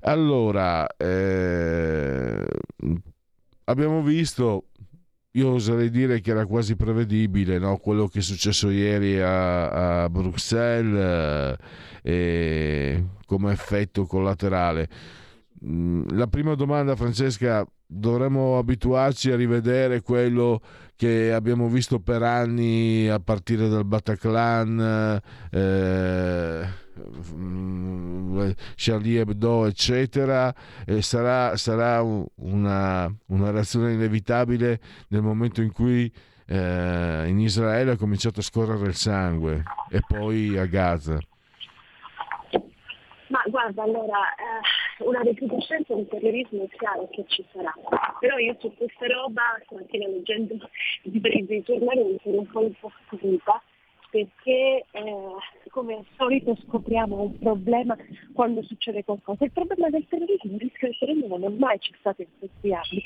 [0.00, 2.46] Allora, eh,
[3.64, 4.66] abbiamo visto
[5.36, 7.76] io oserei dire che era quasi prevedibile no?
[7.76, 11.58] quello che è successo ieri a, a Bruxelles
[12.02, 14.88] eh, come effetto collaterale.
[15.64, 20.60] Mm, la prima domanda, Francesca, dovremmo abituarci a rivedere quello
[20.96, 25.20] che abbiamo visto per anni a partire dal Bataclan,
[25.50, 26.68] eh,
[28.74, 30.54] Charlie Hebdo, eccetera,
[31.00, 36.10] sarà, sarà una, una, reazione inevitabile nel momento in cui
[36.46, 41.18] eh, in Israele ha cominciato a scorrere il sangue e poi a Gaza.
[43.28, 47.74] Ma guarda, allora, eh, una recrudescenza del terrorismo è chiaro che ci sarà,
[48.20, 50.54] però io su questa roba, stamattina leggendo
[51.02, 53.60] i dei giornali, mi sono un po' infastidita
[54.16, 55.14] perché eh,
[55.70, 57.94] come al solito scopriamo un problema
[58.32, 59.44] quando succede qualcosa.
[59.44, 63.04] Il problema del terrorismo, il rischio del terrorismo non è mai cessato in questi anni.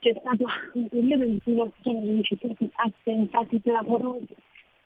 [0.00, 4.34] C'è stato un periodo in cui non sono riusciti attentati clamorosi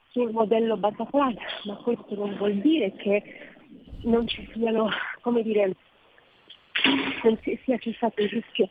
[0.09, 1.35] sul modello Bataclan,
[1.65, 3.23] ma questo non vuol dire che
[4.03, 4.89] non ci siano,
[5.21, 5.75] come dire,
[7.23, 8.69] non sia cessato il rischio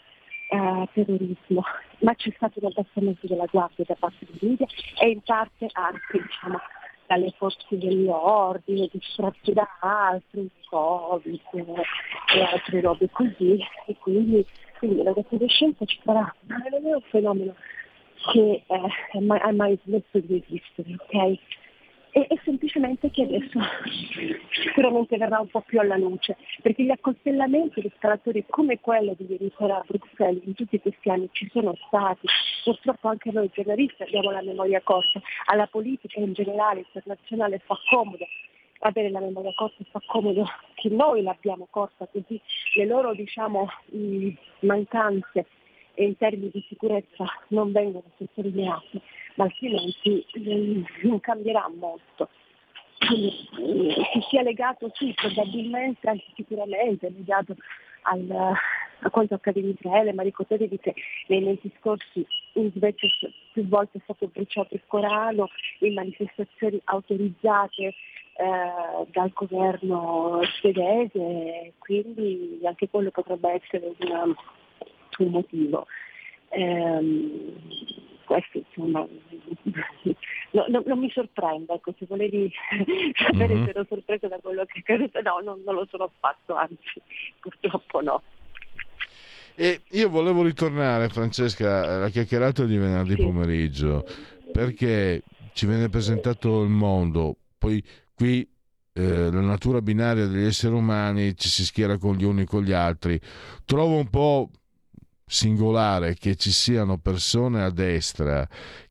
[0.49, 1.63] eh, terrorismo,
[2.01, 4.67] ma c'è stato un abbassamento della guardia da parte dell'India
[5.01, 6.59] e in parte anche diciamo,
[7.07, 11.41] dalle forze dell'ordine, distratti da altri, Covid
[12.35, 14.45] e altre robe così, e quindi,
[14.79, 17.55] quindi la recrudescenza ci sarà, ma non è un fenomeno
[18.33, 21.39] che eh, mai, è mai smesso di esistere, ok?
[22.19, 23.61] E, e semplicemente che adesso
[24.63, 29.27] sicuramente verrà un po' più alla luce, perché gli accoltellamenti di scalatori come quello di
[29.29, 32.27] ieri sera a Bruxelles in tutti questi anni ci sono stati,
[32.65, 38.27] purtroppo anche noi giornalisti abbiamo la memoria corta, alla politica in generale internazionale fa comodo.
[38.81, 42.41] Avere la memoria corta fa comodo che noi l'abbiamo corta, così
[42.75, 43.69] le loro diciamo,
[44.61, 45.47] mancanze
[46.05, 49.01] in termini di sicurezza non vengono sottolineate
[49.39, 50.27] ma altrimenti
[51.03, 52.29] non cambierà molto.
[52.99, 57.55] quindi, eh, che sia legato sì, probabilmente, anche sicuramente legato
[58.03, 60.95] al, a quanto accade in Israele, ma ricordatevi che
[61.29, 63.09] nei mesi scorsi in Svezia
[63.53, 65.49] più volte è stato bruciato il Corano
[65.81, 67.95] in manifestazioni autorizzate eh,
[69.13, 74.35] dal governo svedese, quindi anche quello potrebbe essere una-
[75.25, 75.87] un motivo.
[76.51, 77.53] Ehm,
[78.25, 79.07] questo insomma
[80.51, 82.51] no- no- non mi sorprende, ecco, se volevi
[83.17, 83.65] sapere Mhm.
[83.65, 86.77] se ero sorpresa da quello che accaduto, no, non, non lo sono affatto, anzi
[87.41, 88.23] purtroppo no.
[89.55, 93.23] E io volevo ritornare, Francesca, alla chiacchierata di venerdì Sì.
[93.23, 94.05] pomeriggio,
[94.53, 97.83] perché ci viene presentato il mondo, poi
[98.15, 98.49] qui
[98.93, 102.63] eh, la natura binaria degli esseri umani ci si schiera con gli uni e con
[102.63, 103.19] gli altri.
[103.65, 104.51] Trovo un po'
[105.29, 108.49] singolare che ci siano persone a destra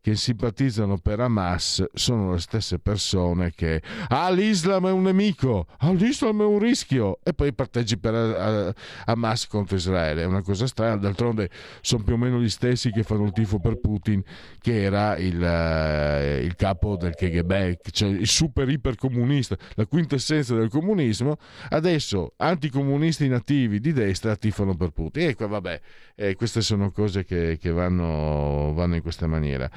[0.07, 5.67] che simpatizzano per Hamas sono le stesse persone che ah l'Islam è un nemico!
[5.79, 7.19] Ah l'Islam è un rischio!
[7.23, 10.21] E poi parteggi per eh, Hamas contro Israele.
[10.21, 10.95] È una cosa strana.
[10.95, 11.49] D'altronde
[11.81, 14.23] sono più o meno gli stessi che fanno il tifo per Putin
[14.61, 20.55] che era il, eh, il capo del KGB cioè il super iper comunista la quintessenza
[20.55, 21.35] del comunismo.
[21.67, 25.27] Adesso anticomunisti nativi di destra tifano per Putin.
[25.27, 25.81] E qua vabbè
[26.15, 29.69] eh, queste sono cose che, che vanno, vanno in questa maniera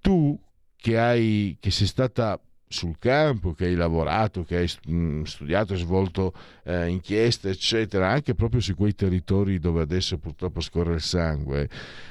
[0.00, 0.38] tu
[0.76, 5.76] che hai che sei stata sul campo, che hai lavorato, che hai mh, studiato e
[5.76, 6.32] svolto
[6.64, 11.68] eh, inchieste, eccetera, anche proprio su quei territori dove adesso purtroppo scorre il sangue,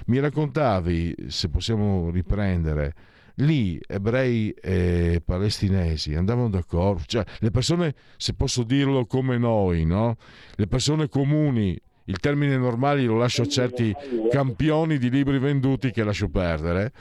[0.07, 2.93] mi raccontavi, se possiamo riprendere,
[3.35, 10.15] lì ebrei e palestinesi andavano d'accordo, cioè le persone, se posso dirlo come noi, no?
[10.55, 13.93] le persone comuni, il termine normale lo lascio a certi
[14.29, 16.91] campioni di libri venduti che lascio perdere,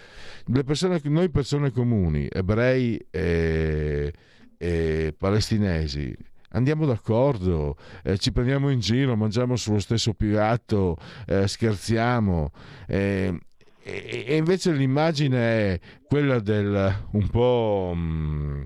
[0.65, 4.13] persone, noi persone comuni, ebrei e,
[4.57, 6.15] e palestinesi,
[6.51, 10.97] andiamo d'accordo, eh, ci prendiamo in giro, mangiamo sullo stesso piatto,
[11.27, 12.51] eh, scherziamo.
[12.87, 13.39] eh,
[13.87, 17.93] e, e invece l'immagine è quella del un po'.
[17.95, 18.63] mm,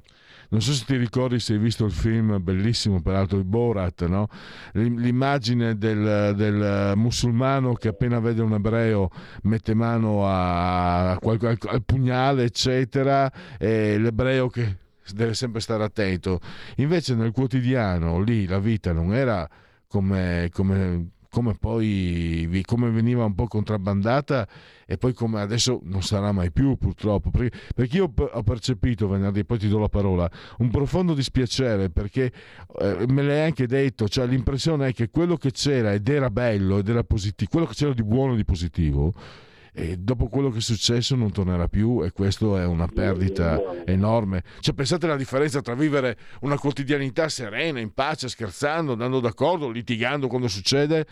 [0.50, 4.28] non so se ti ricordi se hai visto il film bellissimo, peraltro di Borat, no?
[4.72, 9.10] L'im- L'immagine del, del musulmano che appena vede un ebreo
[9.42, 14.76] mette mano a, a qual- al, al pugnale, eccetera, e l'ebreo che
[15.12, 16.40] deve sempre stare attento.
[16.76, 19.48] Invece nel quotidiano, lì la vita non era
[19.86, 24.48] come, come, come poi come veniva un po' contrabbandata
[24.86, 27.30] e poi come adesso non sarà mai più purtroppo.
[27.30, 32.32] Perché, perché io ho percepito venerdì poi ti do la parola un profondo dispiacere perché
[32.80, 36.78] eh, me l'hai anche detto cioè l'impressione è che quello che c'era ed era bello
[36.78, 39.14] ed era positivo quello che c'era di buono e di positivo
[39.78, 44.42] e dopo quello che è successo non tornerà più e questo è una perdita enorme.
[44.58, 50.26] Cioè, pensate alla differenza tra vivere una quotidianità serena, in pace, scherzando, andando d'accordo, litigando
[50.26, 51.06] quando succede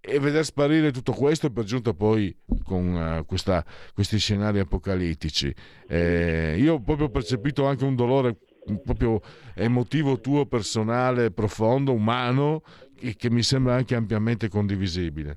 [0.00, 5.54] e vedere sparire tutto questo e per giunta poi con eh, questa- questi scenari apocalittici.
[5.86, 8.38] Eh, io ho proprio percepito anche un dolore
[8.82, 9.20] proprio
[9.54, 12.62] emotivo tuo, personale, profondo, umano,
[12.96, 15.36] che, che mi sembra anche ampiamente condivisibile.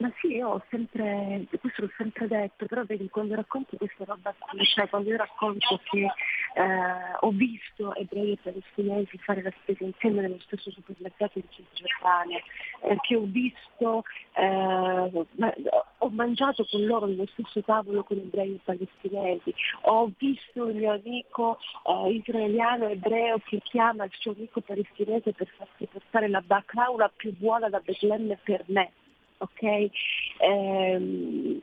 [0.00, 4.34] Ma sì, io ho sempre, questo l'ho sempre detto, però vedi, quando racconto questa roba
[4.38, 9.84] qui, cioè quando io racconto che eh, ho visto ebrei e palestinesi fare la spesa
[9.84, 12.38] insieme nello stesso supermercato in Cisgiordania,
[12.80, 15.54] eh, che ho visto, eh, ma-
[15.98, 20.92] ho mangiato con loro nello stesso tavolo con ebrei e palestinesi, ho visto il mio
[20.92, 27.12] amico eh, israeliano ebreo che chiama il suo amico palestinese per farsi portare la baklaula
[27.14, 28.92] più buona da Betlemme per me
[29.40, 29.90] ok?
[30.38, 31.60] Ehm,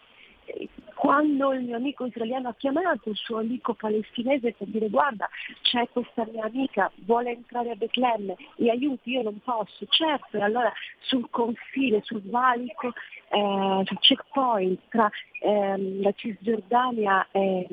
[0.93, 5.29] quando il mio amico israeliano ha chiamato il suo amico palestinese per dire guarda
[5.61, 10.41] c'è questa mia amica, vuole entrare a Betlemme, mi aiuti, io non posso, certo, e
[10.41, 10.71] allora
[11.01, 12.93] sul confine, sul valico,
[13.29, 15.09] eh, checkpoint tra
[15.41, 17.67] ehm, la Cisgiordania e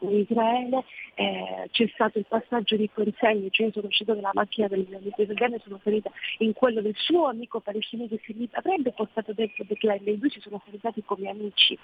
[0.00, 0.84] Israele
[1.14, 4.98] eh, c'è stato il passaggio di consegne, cioè io sono uscita dalla macchina del mio
[4.98, 9.32] amico israeliano e sono salita in quello del suo amico palestinese che mi avrebbe portato
[9.32, 11.78] dentro Betlemme, i due si sono salutati come amici.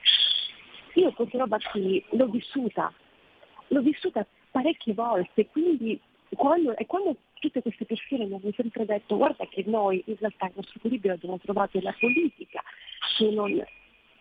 [0.94, 2.92] Io questa roba qui l'ho vissuta,
[3.68, 5.98] l'ho vissuta parecchie volte, quindi
[6.34, 10.46] quando, e quando tutte queste persone mi hanno sempre detto guarda che noi in realtà
[10.46, 12.62] il nostro equilibrio l'abbiamo trovato nella politica,
[13.16, 13.62] che non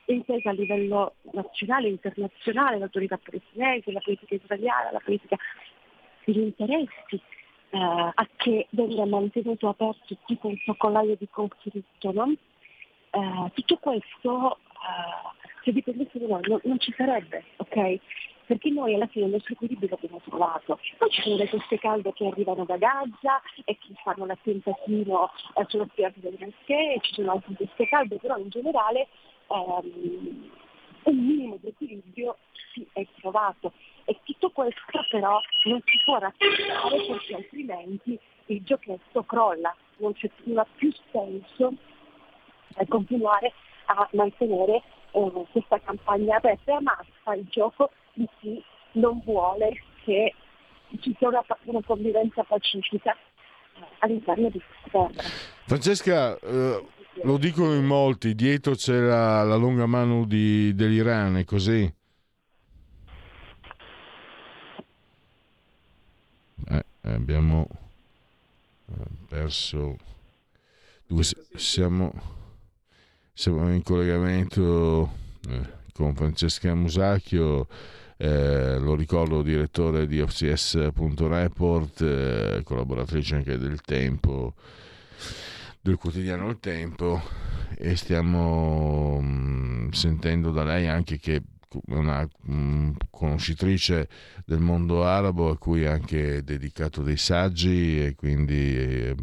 [0.06, 5.38] intesa a livello nazionale, internazionale, l'autorità palestinese, la politica israeliana, la politica
[6.26, 7.22] degli interessi,
[7.70, 12.34] eh, a che venga mantenuto aperto tipo un focolaio di conflitto, no?
[13.12, 18.00] Eh, tutto questo, eh, se dipendesse da noi, non, non ci sarebbe, ok?
[18.52, 20.78] perché noi alla fine il nostro equilibrio l'abbiamo trovato.
[20.98, 25.66] Poi ci sono le coste calde che arrivano da Gaza e che fanno l'attentativo eh,
[25.70, 29.08] sulla spiaggia del Granché, ci sono altre coste calde, però in generale
[29.54, 30.50] ehm,
[31.04, 32.38] un minimo di equilibrio
[32.74, 33.74] si è trovato.
[34.06, 40.30] E tutto questo però non si può raccontare perché altrimenti il giochetto crolla, non, c'è,
[40.56, 41.74] ha più senso
[42.78, 43.54] eh, continuare
[43.86, 44.82] a mantenere
[45.12, 46.80] eh, questa campagna aperta.
[46.82, 50.34] Ma fa il gioco di chi non vuole che
[51.00, 55.30] ci sia una, una convivenza pacifica eh, all'interno di questa terra.
[55.66, 56.86] Francesca, eh,
[57.24, 61.94] lo dicono in molti, dietro c'è la, la lunga mano di- dell'Iran, è così?
[66.68, 67.68] Eh, abbiamo
[68.88, 69.98] eh, perso
[71.06, 71.24] due,
[71.56, 72.14] siamo,
[73.34, 75.12] siamo in collegamento
[75.50, 77.68] eh, con Francesca Musacchio
[78.18, 84.54] eh, lo ricordo direttore di OCS.report eh, collaboratrice anche del Tempo
[85.82, 87.22] del quotidiano Il Tempo
[87.76, 91.42] e stiamo mm, sentendo da lei anche che è
[91.88, 94.08] una mm, conoscitrice
[94.46, 99.16] del mondo arabo a cui ha anche dedicato dei saggi e quindi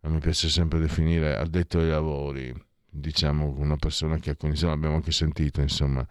[0.00, 2.52] a me piace sempre definire addetto ai lavori.
[2.92, 6.04] Diciamo una persona che a cognizione abbiamo anche sentito insomma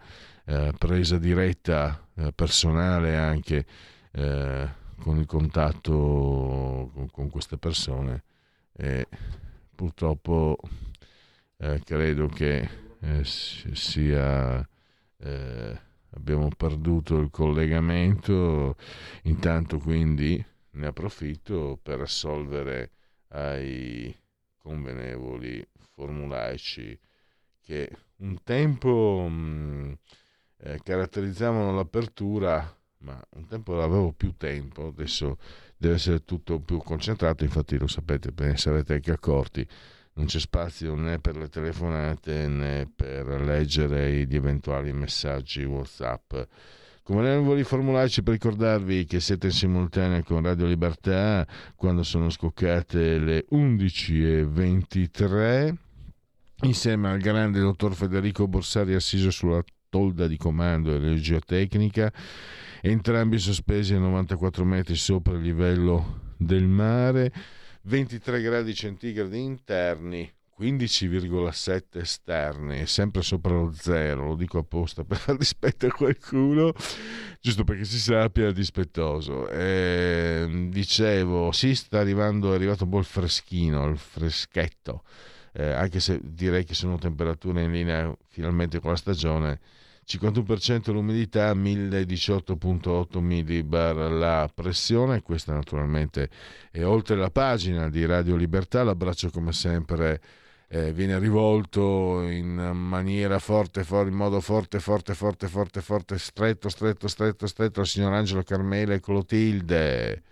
[0.46, 3.66] eh, presa diretta eh, personale anche
[4.12, 4.68] eh,
[5.02, 8.22] con il contatto con, con queste persone
[8.72, 9.06] e
[9.80, 10.58] purtroppo
[11.56, 12.68] eh, credo che
[13.00, 14.60] eh, si- sia
[15.18, 18.76] eh, abbiamo perduto il collegamento.
[19.24, 22.90] Intanto quindi ne approfitto per assolvere
[23.28, 24.14] ai
[24.58, 26.98] convenevoli formulaici
[27.62, 29.98] che un tempo mh,
[30.58, 34.88] eh, caratterizzavano l'apertura ma un tempo avevo più tempo.
[34.88, 35.38] Adesso
[35.80, 39.66] deve essere tutto più concentrato infatti lo sapete ve ne sarete anche accorti.
[40.12, 46.34] Non c'è spazio né per le telefonate né per leggere gli eventuali messaggi whatsapp.
[47.02, 52.28] Come non volevo formularci per ricordarvi che siete in simultanea con Radio Libertà quando sono
[52.28, 55.72] scoccate le 11.23
[56.64, 62.10] insieme al grande dottor Federico Borsari assiso sulla tolda di comando e regia tecnica
[62.80, 67.30] entrambi sospesi a 94 metri sopra il livello del mare
[67.82, 75.38] 23 gradi centigradi interni 15,7 esterni, sempre sopra lo zero, lo dico apposta per far
[75.38, 76.74] dispetto a qualcuno,
[77.40, 79.48] giusto perché si sappia dispettoso.
[79.48, 85.02] E, dicevo, sì, sta arrivando, è arrivato un po' il freschino, il freschetto,
[85.52, 89.60] eh, anche se direi che sono temperature in linea finalmente con la stagione.
[90.10, 96.28] 51% l'umidità, 1018.8 millibar la pressione, questa naturalmente
[96.72, 100.20] è oltre la pagina di Radio Libertà, l'abbraccio come sempre
[100.72, 106.68] eh, viene rivolto in maniera forte, for- in modo forte, forte, forte, forte, forte, stretto,
[106.68, 110.22] stretto, stretto, stretto al signor Angelo Carmela e Clotilde.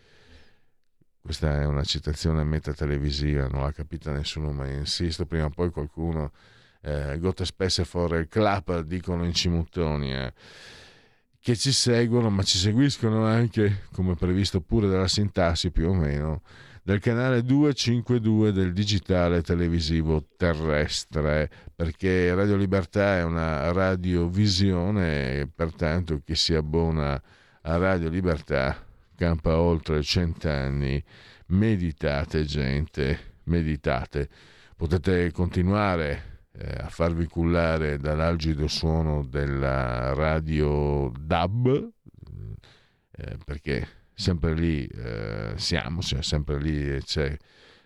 [1.20, 5.70] Questa è una citazione meta televisiva, non l'ha capita nessuno, ma insisto, prima o poi
[5.70, 6.33] qualcuno,
[6.81, 10.33] eh, Gotte spesse for il club, dicono in Cimuttonia,
[11.41, 16.43] che ci seguono, ma ci seguiscono anche, come previsto pure dalla sintassi più o meno,
[16.83, 26.35] del canale 252 del digitale televisivo terrestre, perché Radio Libertà è una radiovisione pertanto chi
[26.35, 27.20] si abbona
[27.62, 31.03] a Radio Libertà campa oltre cent'anni.
[31.49, 34.29] Meditate gente, meditate.
[34.76, 36.28] Potete continuare
[36.59, 41.89] eh, a farvi cullare dall'algido suono della radio DAB,
[43.13, 47.39] eh, perché sempre lì eh, siamo, cioè sempre lì eh,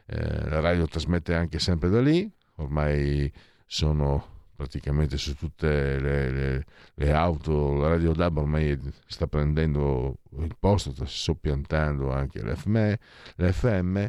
[0.07, 3.31] la radio trasmette anche sempre da lì, ormai
[3.67, 6.65] sono praticamente su tutte le, le-
[6.95, 12.95] le auto, la radio DAB ormai sta prendendo il posto, sta soppiantando anche l'FM,
[13.37, 14.07] l'FM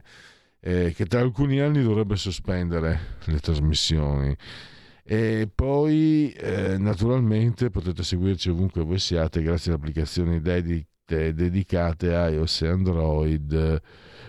[0.65, 4.35] eh, che tra alcuni anni dovrebbe sospendere le trasmissioni.
[5.03, 12.29] E poi eh, naturalmente potete seguirci ovunque voi siate grazie alle applicazioni dedite- dedicate a
[12.29, 13.81] iOS e Android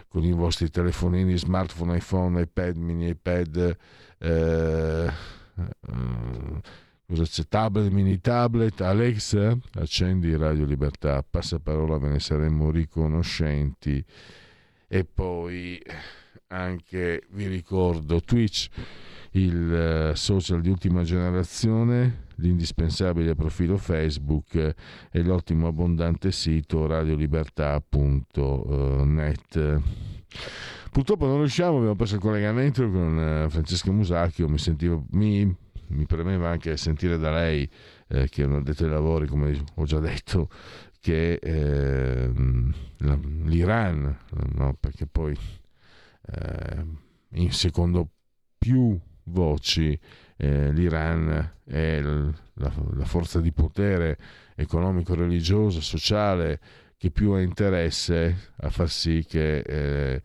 [0.08, 3.76] con i vostri telefonini, smartphone, iPhone, iPad, mini iPad,
[4.18, 6.60] eh, eh,
[7.06, 7.44] cosa c'è?
[7.48, 14.04] Tablet, mini tablet, Alexa, accendi Radio Libertà, passaparola, ve ne saremmo riconoscenti.
[14.86, 15.80] E poi
[16.54, 18.68] anche vi ricordo Twitch,
[19.32, 24.74] il eh, social di ultima generazione l'indispensabile profilo Facebook eh,
[25.10, 29.80] e l'ottimo abbondante sito radiolibertà.net.
[30.90, 35.44] Purtroppo non riusciamo, abbiamo perso il collegamento con eh, Francesca Musacchio, mi, sentivo, mi,
[35.88, 37.68] mi premeva anche sentire da lei,
[38.08, 40.48] eh, che è un addetto ai lavori, come ho già detto,
[41.00, 42.30] che eh,
[43.44, 44.16] l'Iran,
[44.54, 44.76] no?
[44.78, 45.36] perché poi
[46.32, 46.84] eh,
[47.32, 48.08] in secondo
[48.58, 49.98] più voci
[50.36, 54.18] eh, l'Iran è l- la, la forza di potere
[54.56, 56.60] economico, religioso, sociale
[56.96, 60.22] che più ha interesse a far sì che eh,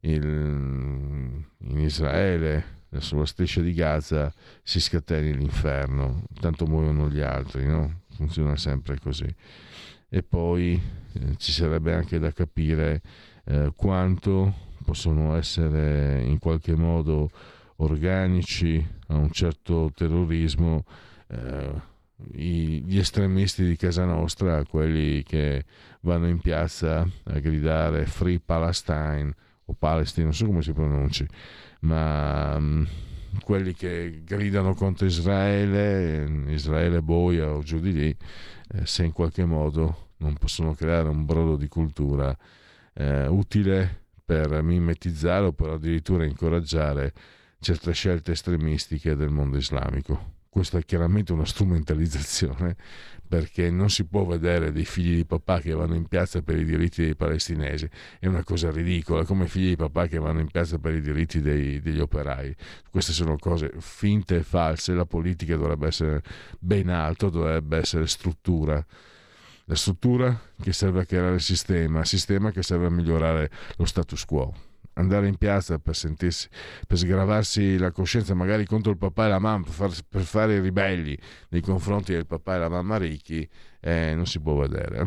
[0.00, 4.32] il- in Israele, sulla striscia di Gaza,
[4.62, 8.02] si scateni l'inferno, tanto muoiono gli altri, no?
[8.14, 9.32] Funziona sempre così.
[10.08, 10.80] E poi
[11.12, 13.00] eh, ci sarebbe anche da capire
[13.44, 17.30] eh, quanto possono essere in qualche modo
[17.76, 20.84] organici a un certo terrorismo
[21.28, 21.72] eh,
[22.32, 25.64] i- gli estremisti di casa nostra, quelli che
[26.00, 29.32] vanno in piazza a gridare Free Palestine
[29.66, 31.24] o Palestine, non so come si pronunci,
[31.82, 32.84] ma mm,
[33.44, 38.16] quelli che gridano contro Israele, Israele boia o giù di lì,
[38.72, 42.36] eh, se in qualche modo non possono creare un brodo di cultura
[42.94, 43.99] eh, utile
[44.30, 47.12] per mimetizzare o per addirittura incoraggiare
[47.58, 50.34] certe scelte estremistiche del mondo islamico.
[50.48, 52.76] Questa è chiaramente una strumentalizzazione
[53.26, 56.64] perché non si può vedere dei figli di papà che vanno in piazza per i
[56.64, 57.88] diritti dei palestinesi,
[58.20, 61.40] è una cosa ridicola, come figli di papà che vanno in piazza per i diritti
[61.40, 62.54] dei- degli operai.
[62.88, 66.22] Queste sono cose finte e false, la politica dovrebbe essere
[66.60, 68.84] ben alto, dovrebbe essere struttura.
[69.70, 73.84] La struttura che serve a creare il sistema, il sistema che serve a migliorare lo
[73.84, 74.52] status quo.
[74.94, 76.48] Andare in piazza per sentirsi,
[76.88, 80.56] per sgravarsi la coscienza magari contro il papà e la mamma, per, far- per fare
[80.56, 81.16] i ribelli
[81.50, 83.48] nei confronti del papà e la mamma ricchi,
[83.78, 85.04] eh, non si può vedere.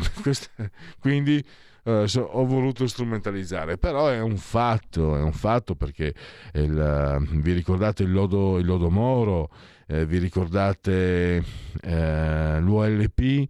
[0.98, 1.44] Quindi
[1.84, 6.14] eh, so- ho voluto strumentalizzare, però è un fatto, è un fatto perché
[6.54, 9.50] il, vi ricordate il lodo, il lodo Moro,
[9.88, 11.44] eh, vi ricordate
[11.82, 13.48] eh, l'ULP,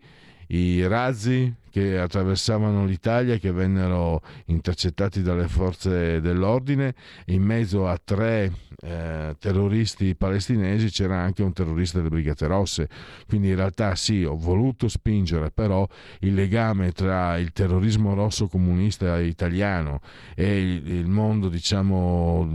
[0.54, 6.94] i razzi che attraversavano l'Italia che vennero intercettati dalle forze dell'ordine.
[7.26, 12.88] In mezzo a tre eh, terroristi palestinesi c'era anche un terrorista delle Brigate Rosse.
[13.26, 15.84] Quindi in realtà sì ho voluto spingere però
[16.20, 19.98] il legame tra il terrorismo rosso comunista italiano
[20.36, 22.48] e il, il mondo diciamo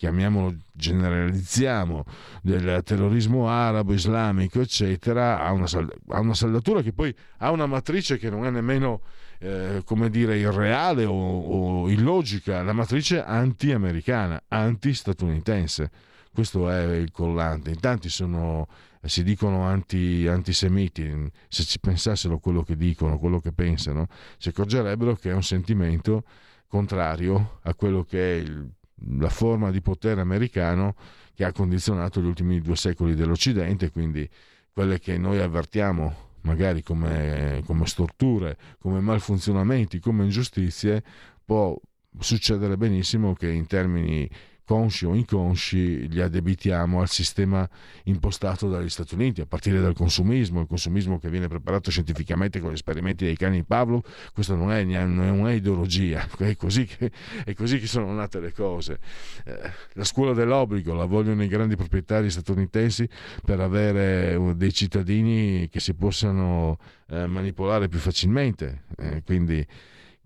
[0.00, 2.04] chiamiamolo generalizziamo
[2.40, 5.66] del terrorismo arabo, islamico, eccetera, ha una,
[6.08, 9.02] ha una saldatura che poi ha una matrice che non è nemmeno,
[9.38, 15.90] eh, come dire, irreale o, o illogica, la matrice anti-americana, anti-statunitense.
[16.32, 17.70] Questo è il collante.
[17.70, 18.68] In tanti sono,
[19.02, 24.06] si dicono anti, antisemiti, se ci pensassero quello che dicono, quello che pensano,
[24.38, 26.24] si accorgerebbero che è un sentimento
[26.68, 28.70] contrario a quello che è il-
[29.18, 30.94] la forma di potere americano
[31.34, 34.28] che ha condizionato gli ultimi due secoli dell'Occidente, quindi
[34.72, 41.02] quelle che noi avvertiamo magari come, come storture, come malfunzionamenti, come ingiustizie,
[41.44, 41.78] può
[42.18, 44.28] succedere benissimo che in termini
[44.64, 47.68] consci o inconsci li addebitiamo al sistema
[48.04, 52.70] impostato dagli Stati Uniti, a partire dal consumismo, il consumismo che viene preparato scientificamente con
[52.70, 54.02] gli esperimenti dei cani di Pavlov,
[54.32, 57.10] questa non è, non è ideologia, è così, che,
[57.44, 58.98] è così che sono nate le cose.
[59.44, 63.08] Eh, la scuola dell'obbligo la vogliono i grandi proprietari statunitensi
[63.44, 68.84] per avere eh, dei cittadini che si possano eh, manipolare più facilmente,
[69.24, 69.66] quindi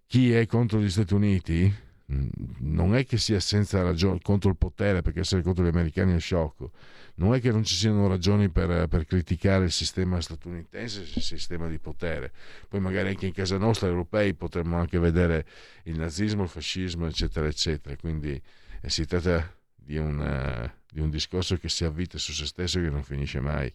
[0.07, 5.01] chi è contro gli Stati Uniti non è che sia senza ragione contro il potere,
[5.01, 6.71] perché essere contro gli americani è sciocco,
[7.17, 11.69] non è che non ci siano ragioni per, per criticare il sistema statunitense, il sistema
[11.69, 12.33] di potere.
[12.69, 15.47] Poi magari anche in casa nostra, europei, potremmo anche vedere
[15.85, 17.97] il nazismo, il fascismo, eccetera, eccetera.
[17.97, 18.41] Quindi
[18.81, 22.79] eh, si tratta di un, eh, di un discorso che si avvita su se stesso
[22.79, 23.73] e che non finisce mai.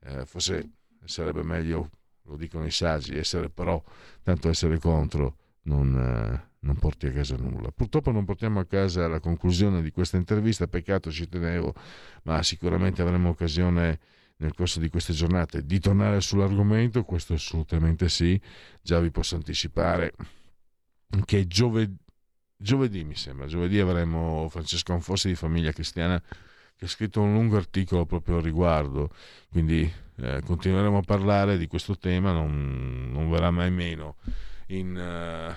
[0.00, 0.70] Eh, forse
[1.04, 1.90] sarebbe meglio,
[2.22, 3.82] lo dicono i saggi, essere però,
[4.22, 7.70] tanto essere contro non, eh, non porti a casa nulla.
[7.70, 11.74] Purtroppo non portiamo a casa la conclusione di questa intervista, peccato ci tenevo,
[12.24, 13.98] ma sicuramente avremo occasione
[14.38, 18.40] nel corso di queste giornate di tornare sull'argomento, questo assolutamente sì,
[18.80, 20.14] già vi posso anticipare
[21.24, 21.96] che gioved-
[22.56, 26.22] giovedì mi sembra, giovedì avremo Francesco Anfossi di Famiglia Cristiana
[26.76, 29.10] che ha scritto un lungo articolo proprio al riguardo,
[29.50, 34.16] quindi eh, continueremo a parlare di questo tema, non, non verrà mai meno
[34.68, 35.56] in, eh,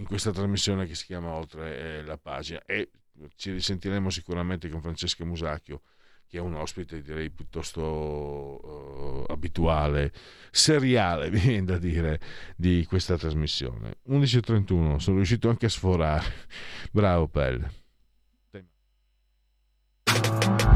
[0.00, 2.90] in questa trasmissione che si chiama Oltre eh, la pagina e
[3.36, 5.82] ci risentiremo sicuramente con Francesca Musacchio
[6.26, 10.12] che è un ospite direi piuttosto eh, abituale,
[10.52, 12.20] seriale, mi viene da dire,
[12.54, 13.96] di questa trasmissione.
[14.08, 16.24] 11.31, sono riuscito anche a sforare.
[16.92, 17.72] Bravo Pelle.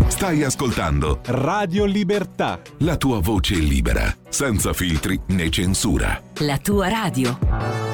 [0.09, 2.61] Stai ascoltando Radio Libertà.
[2.79, 6.21] la tua voce libera, senza filtri né censura.
[6.39, 7.94] La tua radio.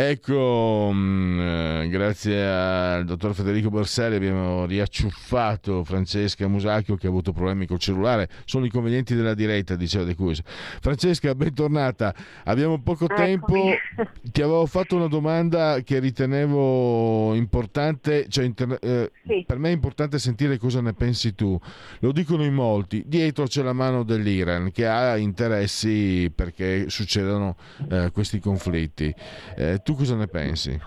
[0.00, 7.32] Ecco, mm, eh, grazie al dottor Federico Borselli abbiamo riacciuffato Francesca Musacchio che ha avuto
[7.32, 8.28] problemi col cellulare.
[8.44, 10.44] Sono i convenienti della diretta, diceva De Cusa.
[10.46, 12.14] Francesca, bentornata.
[12.44, 13.16] Abbiamo poco Eccomi.
[13.26, 13.54] tempo.
[14.22, 19.42] Ti avevo fatto una domanda che ritenevo importante, cioè inter- eh, Sì.
[19.44, 21.58] per me è importante sentire cosa ne pensi tu.
[22.02, 23.02] Lo dicono in molti.
[23.04, 27.56] Dietro c'è la mano dell'Iran che ha interessi perché succedano
[27.90, 29.12] eh, questi conflitti.
[29.56, 30.78] Eh, tu cosa ne pensi?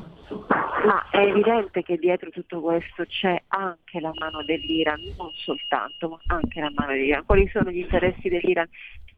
[0.86, 6.20] Ma è evidente che dietro tutto questo c'è anche la mano dell'Iran, non soltanto, ma
[6.28, 7.26] anche la mano dell'Iran.
[7.26, 8.68] Quali sono gli interessi dell'Iran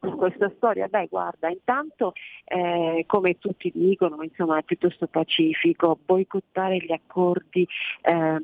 [0.03, 0.87] in questa storia?
[0.87, 2.13] Beh, guarda, intanto,
[2.45, 7.67] eh, come tutti dicono, insomma, è piuttosto pacifico, boicottare gli accordi
[8.03, 8.41] ehm,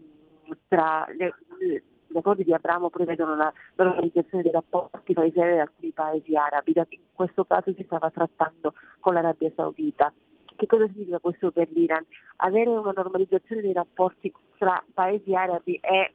[0.67, 1.35] tra le-
[2.07, 6.73] gli accordi di Abramo prevedono la normalizzazione dei rapporti tra Israele e alcuni paesi arabi,
[6.75, 10.11] in questo caso si stava trattando con l'Arabia Saudita.
[10.59, 12.05] Che cosa significa questo per l'Iran?
[12.37, 16.11] Avere una normalizzazione dei rapporti tra paesi arabi è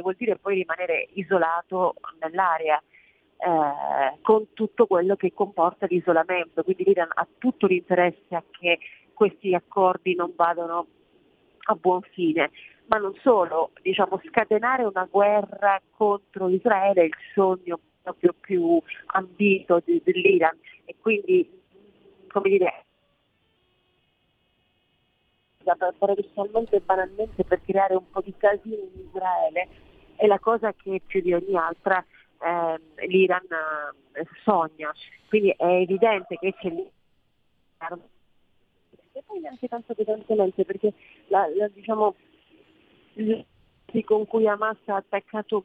[0.00, 2.80] vuol dire poi rimanere isolato nell'area
[3.38, 6.62] eh, con tutto quello che comporta l'isolamento.
[6.62, 8.78] Quindi l'Iran ha tutto l'interesse a che
[9.14, 10.86] questi accordi non vadano
[11.64, 12.52] a buon fine.
[12.86, 19.82] Ma non solo, diciamo, scatenare una guerra contro Israele è il sogno proprio più ambito
[19.84, 21.59] dell'Iran e quindi,
[22.32, 22.84] come dire,
[25.98, 29.68] paradossalmente e banalmente per creare un po' di casino in Israele
[30.16, 32.04] è la cosa che più di ogni altra
[32.42, 33.46] ehm, l'Iran
[34.12, 34.92] eh, sogna.
[35.28, 36.90] Quindi è evidente che c'è lì
[39.12, 40.92] e poi neanche tanto pesantemente perché
[41.28, 42.14] la, la, diciamo
[44.04, 45.64] con cui Hamas ha attaccato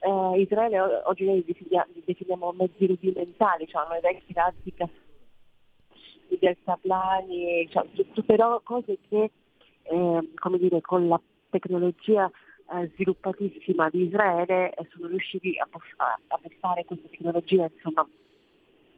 [0.00, 4.72] eh, Israele oggi noi li definia- li definiamo mezzi rudimentali, cioè hanno i vecchi razzi
[6.28, 7.86] i deltaplani, cioè,
[8.36, 9.30] ro- cose che
[9.82, 11.20] eh, come dire, con la
[11.50, 12.30] tecnologia
[12.70, 18.06] eh, sviluppatissima di Israele eh, sono riusciti a, a, fare questa tecnologia, insomma,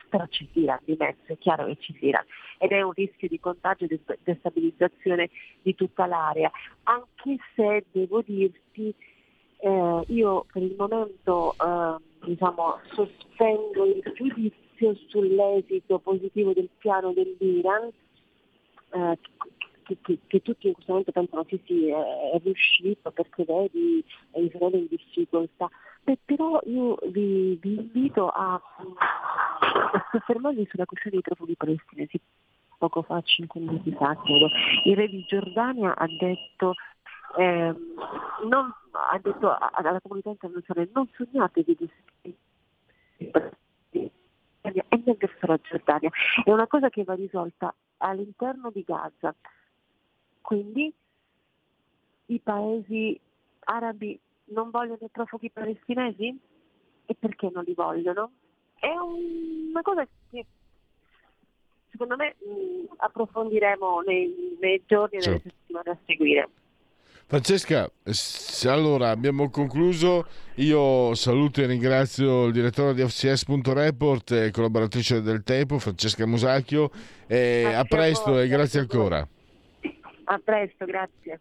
[0.09, 2.25] però c'è l'Iran di mezzo, è chiaro che c'è l'Iran
[2.59, 5.31] ed è un rischio di contagio e di destabilizzazione
[5.63, 6.51] di tutta l'area,
[6.83, 8.93] anche se devo dirti
[9.59, 14.70] eh, io per il momento eh, diciamo, sospendo il giudizio
[15.09, 17.91] sull'esito positivo del piano dell'Iran
[18.93, 19.19] eh,
[19.85, 24.05] che, che- che tutti in questo momento pensano sì sì è, riuscito perché vedi
[24.35, 25.69] Israele in difficoltà
[26.03, 32.19] Beh, però io vi, vi invito a, a soffermarvi sulla questione dei profughi palestinesi
[32.79, 34.49] poco fa, 5 minuti fa, credo.
[34.85, 36.73] Il re di Giordania ha detto,
[37.37, 37.77] ehm,
[38.49, 41.77] non- ha detto alla comunità internazionale non sognate di
[44.63, 46.11] e neanche solo Giordania.
[46.45, 49.35] È una cosa che va risolta all'interno di Gaza.
[50.41, 50.93] Quindi
[52.27, 53.19] i paesi
[53.61, 56.39] arabi non vogliono i profughi palestinesi?
[57.07, 58.33] E perché non li vogliono?
[58.75, 60.47] È un- una cosa che
[61.91, 66.49] secondo me mh, approfondiremo nei, nei giorni e nelle settimane a seguire.
[67.31, 67.89] Francesca,
[68.65, 70.27] allora abbiamo concluso.
[70.57, 76.91] Io saluto e ringrazio il direttore di FCS.report e collaboratrice del Tempo, Francesca Musacchio.
[77.29, 79.29] A a presto voi, e grazie a ancora.
[80.25, 81.39] A presto, grazie.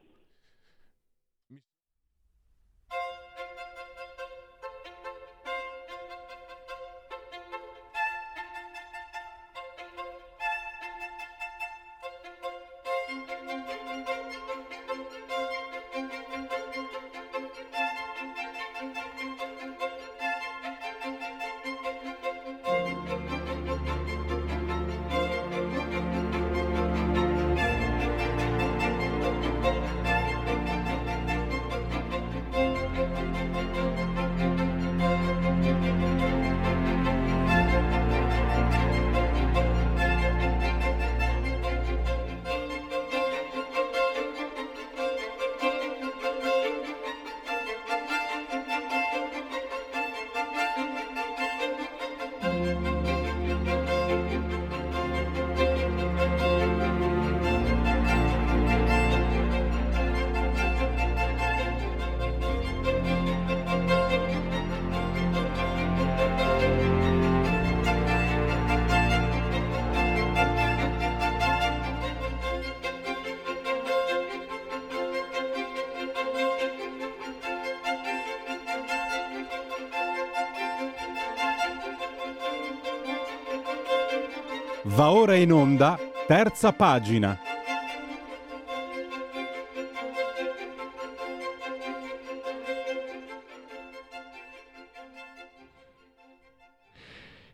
[84.99, 85.97] Va ora in onda,
[86.27, 87.39] terza pagina.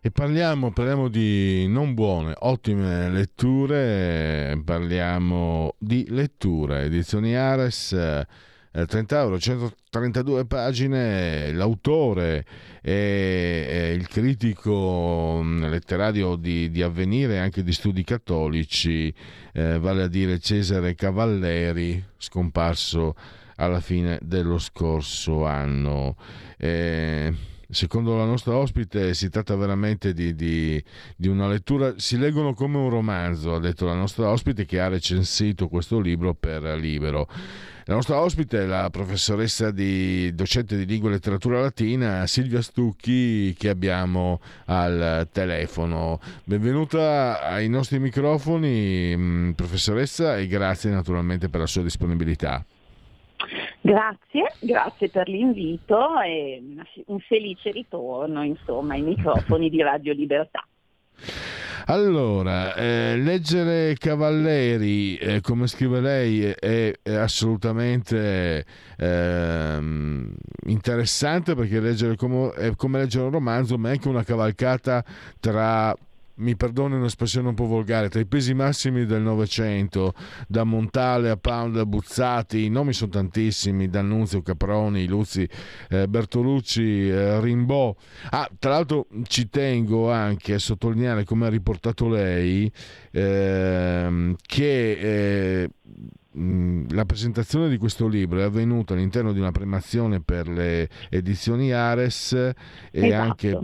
[0.02, 8.26] E parliamo, parliamo di non buone, ottime letture, parliamo di letture, edizioni Ares, eh,
[8.84, 12.45] 30 euro, 132 pagine, l'autore
[12.82, 19.13] e, il critico mh, letterario di, di Avvenire e anche di studi cattolici,
[19.53, 23.15] eh, vale a dire Cesare Cavalleri, scomparso
[23.55, 26.17] alla fine dello scorso anno.
[26.57, 27.34] Eh,
[27.67, 30.82] Secondo la nostra ospite si tratta veramente di, di,
[31.15, 34.88] di, una lettura, si leggono come un romanzo, ha detto la nostra ospite che ha
[34.88, 37.28] recensito questo libro per Libero.
[37.88, 43.54] La nostra ospite è la professoressa di docente di lingua e letteratura latina Silvia Stucchi
[43.54, 46.20] che abbiamo al telefono.
[46.46, 52.66] Benvenuta ai nostri microfoni professoressa e grazie naturalmente per la sua disponibilità.
[53.82, 56.64] Grazie, grazie per l'invito e
[57.06, 60.66] un felice ritorno insomma ai microfoni di Radio Libertà.
[61.88, 68.66] Allora, eh, leggere Cavalleri, eh, come scrive lei, è, è assolutamente
[68.98, 69.80] eh,
[70.66, 75.06] interessante perché leggere come, è come leggere un romanzo, ma è anche una cavalcata
[75.40, 75.96] tra
[76.38, 80.14] mi perdoni un'espressione un po' volgare, tra i pesi massimi del Novecento,
[80.48, 85.48] da Montale a a Buzzati, i nomi sono tantissimi, D'Annunzio, Caproni, Luzzi,
[85.90, 87.96] eh, Bertolucci, eh, Rimbaud.
[88.32, 92.72] Ah, tra l'altro ci tengo anche a sottolineare, come ha riportato lei,
[93.12, 95.70] eh, che
[96.38, 102.34] la presentazione di questo libro è avvenuta all'interno di una premazione per le edizioni Ares
[102.34, 102.54] e
[102.92, 103.22] Esatto.
[103.22, 103.60] anche,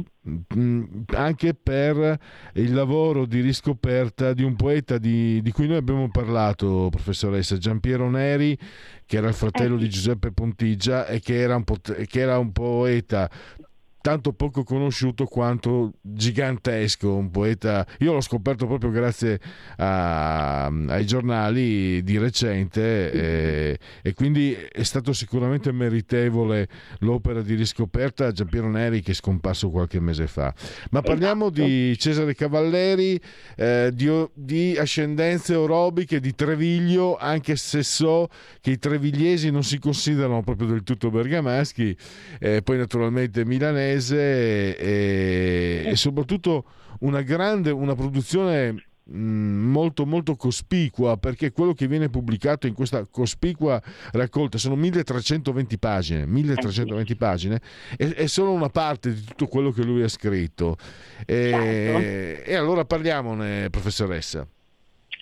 [1.16, 2.20] anche per
[2.54, 8.10] il lavoro di riscoperta di un poeta di, di cui noi abbiamo parlato, professoressa Giampiero
[8.10, 8.58] Neri,
[9.06, 12.52] che era il fratello Eh di Giuseppe Pontigia e che era un, che era un
[12.54, 13.30] poeta
[14.02, 17.86] tanto poco conosciuto quanto gigantesco, un poeta.
[18.00, 19.40] Io l'ho scoperto proprio grazie
[19.78, 26.68] a- ai giornali di recente e, e quindi è stato sicuramente meritevole
[27.00, 30.54] l'opera di riscoperta Giampiero Neri che è scomparso qualche mese fa.
[30.92, 33.20] Ma parliamo di Cesare Cavalleri,
[33.56, 38.30] eh, di, di ascendenze orobiche di Treviglio, anche se so
[38.60, 41.96] che i trevigliesi non si considerano proprio del tutto bergamaschi,
[42.40, 43.46] eh, poi naturalmente
[43.92, 46.66] milanese e, e soprattutto
[47.00, 53.06] una grande, una produzione mh, molto molto cospicua perché quello che viene pubblicato in questa
[53.10, 53.82] cospicua
[54.12, 57.60] raccolta sono 1320 pagine 1320 pagine
[57.98, 60.78] e è solo una parte di tutto quello che lui ha scritto.
[61.26, 64.48] E, e allora parliamone professoressa.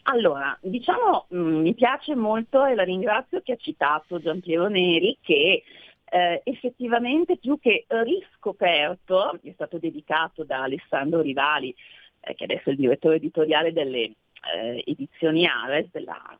[0.04, 5.62] Allora, diciamo, mh, mi piace molto e la ringrazio che ha citato Giampiero Neri che
[6.10, 11.74] eh, effettivamente più che riscoperto, è stato dedicato da Alessandro Rivali,
[12.22, 16.38] eh, che adesso è il direttore editoriale delle eh, edizioni Ares, della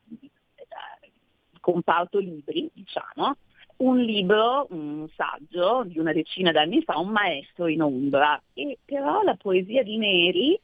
[1.60, 3.36] comparto libri, diciamo,
[3.78, 8.40] un libro, un saggio di una decina d'anni fa, Un maestro in ombra.
[8.52, 10.60] E però la poesia di Neri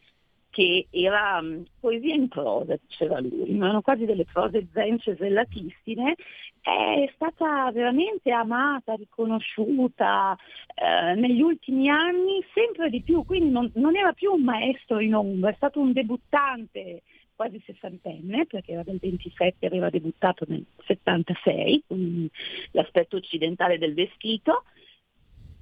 [0.56, 6.14] che era mh, poesia in prosa, diceva lui, erano quasi delle prose zen cesellatissime,
[6.62, 10.34] è stata veramente amata, riconosciuta
[10.74, 15.14] eh, negli ultimi anni sempre di più, quindi non, non era più un maestro in
[15.14, 17.02] ombra, è stato un debuttante
[17.34, 22.26] quasi sessantenne, perché era del 27, aveva debuttato nel 76, con
[22.70, 24.64] l'aspetto occidentale del vestito,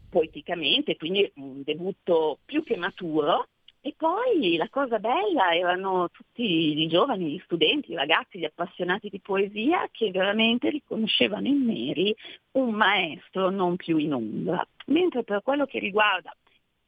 [0.08, 3.48] poeticamente, quindi un debutto più che maturo,
[3.86, 9.10] e poi la cosa bella erano tutti i giovani, gli studenti, i ragazzi, gli appassionati
[9.10, 12.16] di poesia che veramente riconoscevano in Neri
[12.52, 14.66] un maestro non più in ombra.
[14.86, 16.34] Mentre per quello che riguarda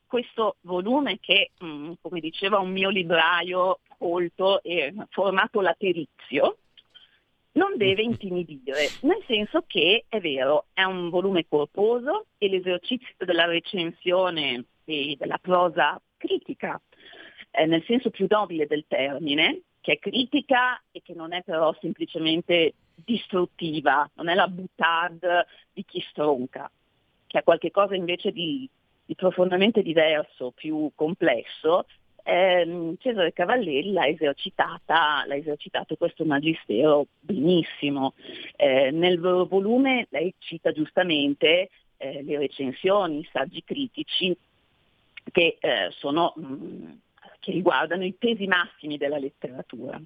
[0.06, 6.56] questo volume che, mh, come diceva un mio libraio colto e formato laterizio,
[7.52, 13.44] non deve intimidire, nel senso che è vero, è un volume corposo e l'esercizio della
[13.44, 16.80] recensione e della prosa critica,
[17.50, 21.74] eh, nel senso più nobile del termine, che è critica e che non è però
[21.80, 26.70] semplicemente distruttiva, non è la boutade di chi stronca,
[27.26, 28.68] che è qualcosa invece di,
[29.04, 31.86] di profondamente diverso, più complesso,
[32.26, 38.14] ehm, Cesare Cavalleri l'ha l'ha esercitato questo magistero benissimo.
[38.56, 44.36] Eh, nel volume lei cita giustamente eh, le recensioni, i saggi critici
[45.30, 46.98] che eh, sono mh,
[47.40, 50.00] che riguardano i pesi massimi della letteratura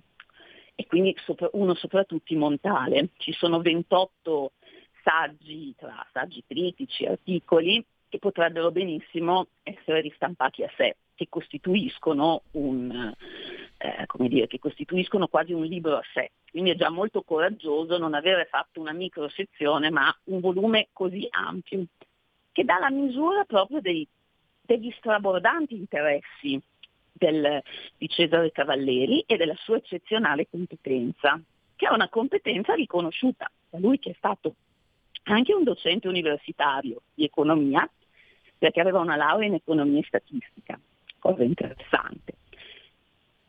[0.74, 3.10] e quindi sopra- uno soprattutto Montale.
[3.18, 4.52] Ci sono 28
[5.02, 13.14] saggi, tra saggi critici, articoli, che potrebbero benissimo essere ristampati a sé, che costituiscono un,
[13.76, 16.30] eh, dire, che costituiscono quasi un libro a sé.
[16.50, 21.84] Quindi è già molto coraggioso non avere fatto una microsezione, ma un volume così ampio,
[22.52, 24.06] che dà la misura proprio dei,
[24.70, 26.60] degli strabordanti interessi
[27.12, 27.60] del-
[27.98, 31.40] di Cesare Cavalleri e della sua eccezionale competenza,
[31.74, 34.54] che è una competenza riconosciuta da lui che è stato
[35.24, 37.88] anche un docente universitario di economia,
[38.58, 40.78] perché aveva una laurea in economia e statistica,
[41.18, 42.34] cosa interessante.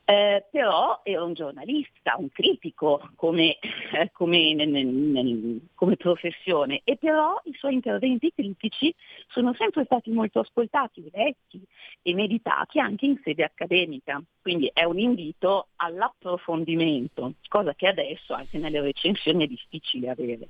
[0.04, 6.97] Eh, però era un giornalista, un critico come, eh, come nel- nel- come professione e
[6.97, 8.93] però i suoi interventi critici
[9.28, 11.62] sono sempre stati molto ascoltati, letti
[12.02, 14.22] e meditati anche in sede accademica.
[14.41, 20.47] Quindi è un invito all'approfondimento, cosa che adesso anche nelle recensioni è difficile avere.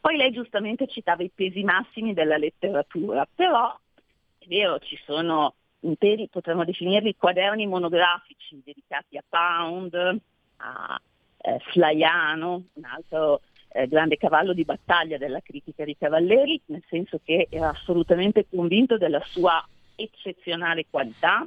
[0.00, 3.74] Poi lei giustamente citava i pesi massimi della letteratura, però
[4.38, 5.54] è vero, ci sono
[5.84, 10.20] interi, potremmo definirli quaderni monografici dedicati a Pound,
[10.56, 11.00] a
[11.38, 17.20] eh, Flaiano, un altro eh, grande cavallo di battaglia della critica di Cavalleri, nel senso
[17.22, 19.66] che era assolutamente convinto della sua
[19.96, 21.46] eccezionale qualità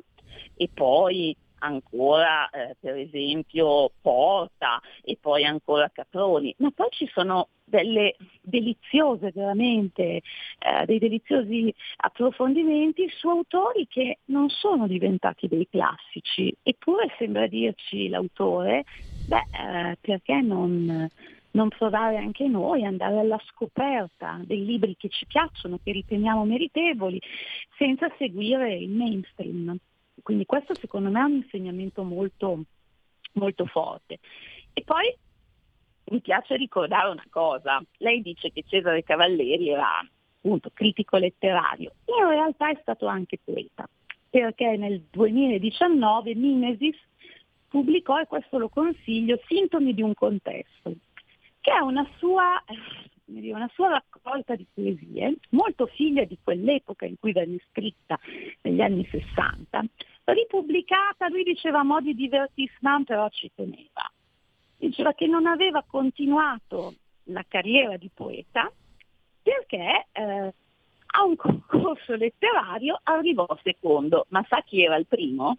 [0.56, 7.50] e poi ancora eh, per esempio Porta e poi ancora Caproni, ma poi ci sono
[7.70, 10.22] delle deliziose veramente,
[10.60, 18.08] eh, dei deliziosi approfondimenti su autori che non sono diventati dei classici, eppure sembra dirci
[18.08, 18.86] l'autore,
[19.28, 21.10] beh, eh, perché non,
[21.52, 27.22] non provare anche noi, andare alla scoperta dei libri che ci piacciono, che riteniamo meritevoli,
[27.78, 29.76] senza seguire il mainstream.
[30.24, 32.64] Quindi questo secondo me è un insegnamento molto,
[33.34, 34.20] molto forte.
[34.72, 35.14] E poi
[36.10, 40.00] mi piace ricordare una cosa, lei dice che Cesare Cavalleri era
[40.38, 43.88] appunto critico letterario, in realtà è stato anche poeta,
[44.30, 46.96] perché nel 2019 Mimesis
[47.68, 50.94] pubblicò, e questo lo consiglio, Sintomi di un contesto,
[51.60, 57.20] che è una sua, eh, una sua raccolta di poesie, molto figlia di quell'epoca in
[57.20, 58.18] cui venne scritta,
[58.62, 59.84] negli anni 60,
[60.24, 64.10] ripubblicata, lui diceva a mo' di divertissement, però ci teneva.
[64.78, 68.72] Diceva che non aveva continuato la carriera di poeta
[69.42, 70.54] perché eh,
[71.06, 74.26] a un concorso letterario arrivò secondo.
[74.30, 75.58] Ma sa chi era il primo?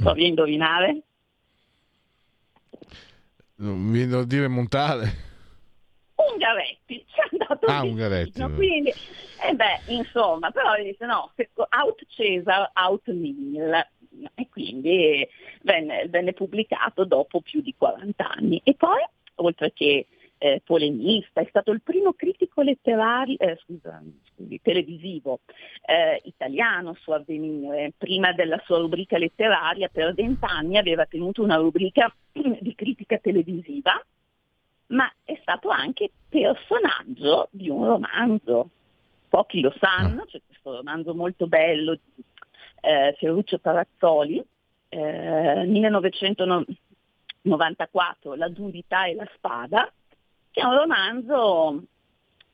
[0.00, 1.02] Provi a indovinare?
[3.56, 5.26] Non mi viene da dire Montale.
[6.14, 12.04] Ungaretti, ci è andato Ah, Ungaretti, quindi, eh beh, insomma, però gli disse no, out
[12.08, 13.86] Cesar, out Nil,
[14.34, 15.26] e quindi
[15.62, 18.60] venne, venne pubblicato dopo più di 40 anni.
[18.64, 19.00] E poi,
[19.36, 20.06] oltre che
[20.38, 24.02] eh, polemista, è stato il primo critico letterario, eh, scusa,
[24.34, 25.40] scusi, televisivo
[25.84, 27.92] eh, italiano su Avvenire.
[27.96, 34.00] Prima della sua rubrica letteraria, per vent'anni aveva tenuto una rubrica di critica televisiva
[34.88, 38.70] ma è stato anche personaggio di un romanzo.
[39.28, 41.98] Pochi lo sanno, c'è questo romanzo molto bello
[42.80, 44.42] eh, Ferruccio Tarazzoli,
[44.88, 49.92] eh, 1994, La durità e la spada,
[50.50, 51.82] che è un romanzo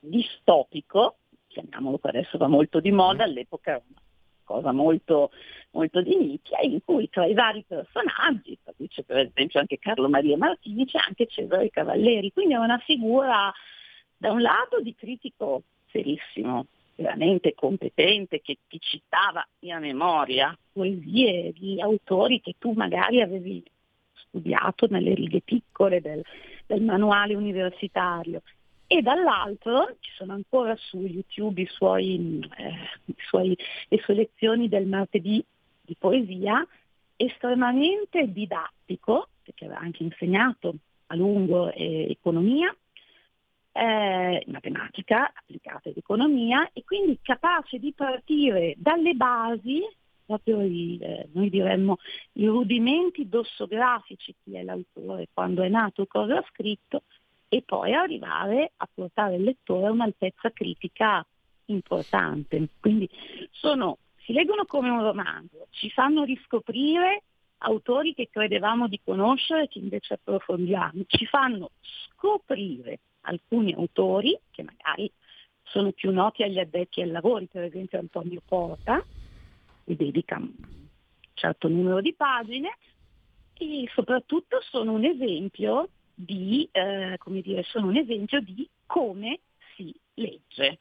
[0.01, 1.17] distopico,
[1.49, 4.01] chiamiamolo che adesso va molto di moda, all'epoca era una
[4.43, 5.31] cosa molto,
[5.71, 9.79] molto di nicchia, in cui tra i vari personaggi, tra cui c'è per esempio anche
[9.79, 13.53] Carlo Maria Martini, c'è anche Cesare Cavalleri, quindi è una figura
[14.17, 16.67] da un lato di critico serissimo,
[16.97, 23.63] veramente competente, che ti citava a memoria poesie di autori che tu magari avevi
[24.29, 26.23] studiato nelle righe piccole del,
[26.67, 28.43] del manuale universitario.
[28.87, 33.57] E dall'altro ci sono ancora su YouTube suoi, eh, suoi-
[33.89, 35.43] le sue lezioni del martedì
[35.81, 36.67] di poesia,
[37.17, 40.75] estremamente didattico, perché aveva anche insegnato
[41.07, 42.75] a lungo eh, economia,
[43.77, 49.83] eh, matematica applicata ad economia e quindi capace di partire dalle basi,
[50.25, 51.97] proprio i, eh, noi diremmo
[52.35, 57.03] i rudimenti dossografici, chi è l'autore, quando è nato, cosa ha scritto,
[57.49, 61.27] e poi arrivare a portare il lettore a un'altezza critica
[61.67, 62.69] importante.
[62.79, 63.09] Quindi
[63.51, 67.25] sono, si leggono come un romanzo, ci fanno riscoprire
[67.59, 75.11] autori che credevamo di conoscere, che invece approfondiamo, ci fanno scoprire alcuni autori che magari
[75.63, 79.05] sono più noti agli addetti ai lavori, per esempio Antonio Porta,
[79.85, 80.41] cui dedica
[81.35, 82.77] certo numero di pagine
[83.55, 89.41] e soprattutto sono un esempio di, eh, come dire, sono un esempio di come
[89.75, 90.79] si legge,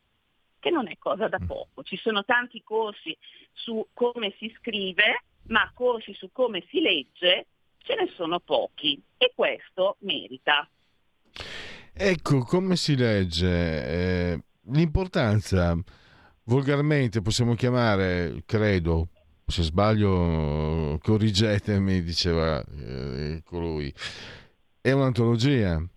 [0.60, 1.84] che non è cosa da poco.
[1.84, 3.16] Ci sono tanti corsi
[3.52, 7.48] su come si scrive, ma corsi su come si legge
[7.80, 10.68] ce ne sono pochi e questo merita.
[11.96, 13.48] Ecco, come si legge?
[13.48, 15.78] Eh, l'importanza,
[16.46, 19.10] volgarmente possiamo chiamare, credo,
[19.46, 23.94] se sbaglio corrigetemi, diceva eh, colui,
[24.82, 25.88] è un'antologia.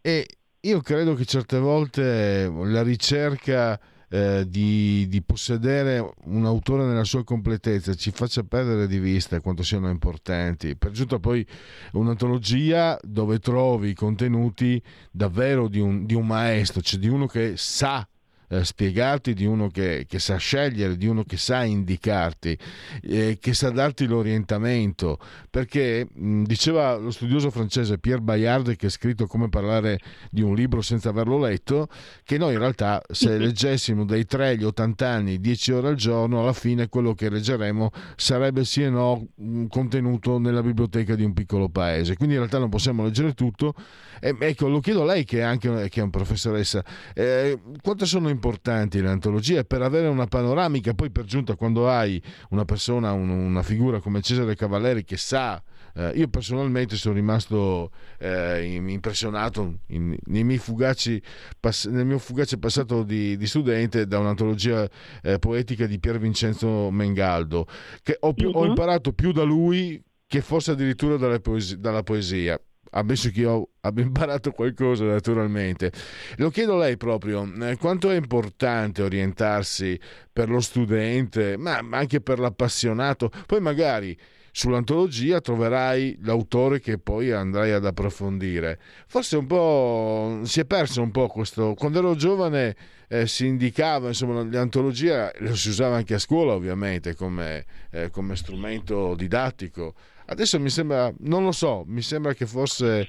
[0.00, 0.26] E
[0.60, 3.78] io credo che certe volte la ricerca
[4.10, 9.62] eh, di, di possedere un autore nella sua completezza ci faccia perdere di vista quanto
[9.62, 10.74] siano importanti.
[10.76, 11.46] Per giunta poi
[11.92, 14.82] un'antologia dove trovi i contenuti
[15.12, 18.06] davvero di un, di un maestro, cioè di uno che sa
[18.50, 22.58] eh, spiegarti, di uno che, che, sa scegliere, di uno che sa indicarti,
[23.02, 25.18] eh, che sa darti l'orientamento.
[25.48, 30.00] Perché mh, diceva lo studioso francese Pierre Bayard, che ha scritto Come parlare
[30.30, 31.88] di un libro senza averlo letto,
[32.24, 36.40] che noi in realtà se leggessimo dai 3 agli 80 anni 10 ore al giorno,
[36.40, 41.32] alla fine quello che leggeremo sarebbe sì e no un contenuto nella biblioteca di un
[41.34, 42.16] piccolo paese.
[42.16, 43.74] Quindi in realtà non possiamo leggere tutto.
[44.20, 46.84] E, ecco, lo chiedo a lei che è anche che è un professoressa,
[47.14, 52.22] eh, quanto sono importanti le antologie per avere una panoramica, poi per giunta quando hai
[52.50, 55.62] una persona, un, una figura come Cesare Cavalleri che sa
[55.94, 60.16] eh, io personalmente sono rimasto eh, impressionato in,
[60.58, 61.20] fugaci,
[61.58, 64.88] pass- nel mio fugace passato di, di studente da un'antologia
[65.22, 67.66] eh, poetica di Pier Vincenzo Mengaldo,
[68.02, 68.58] che ho, più, uh-huh.
[68.58, 72.60] ho imparato più da lui che forse addirittura poesia, dalla poesia
[72.90, 75.92] ammesso che io abbia imparato qualcosa naturalmente.
[76.36, 79.98] Lo chiedo a lei proprio, eh, quanto è importante orientarsi
[80.32, 84.16] per lo studente, ma anche per l'appassionato, poi magari
[84.52, 88.78] sull'antologia troverai l'autore che poi andrai ad approfondire.
[89.06, 91.74] Forse un po' si è perso un po' questo.
[91.74, 92.76] Quando ero giovane
[93.08, 98.36] eh, si indicava, insomma, l'antologia lo si usava anche a scuola ovviamente come, eh, come
[98.36, 99.94] strumento didattico.
[100.30, 103.08] Adesso mi sembra, non lo so, mi sembra che forse...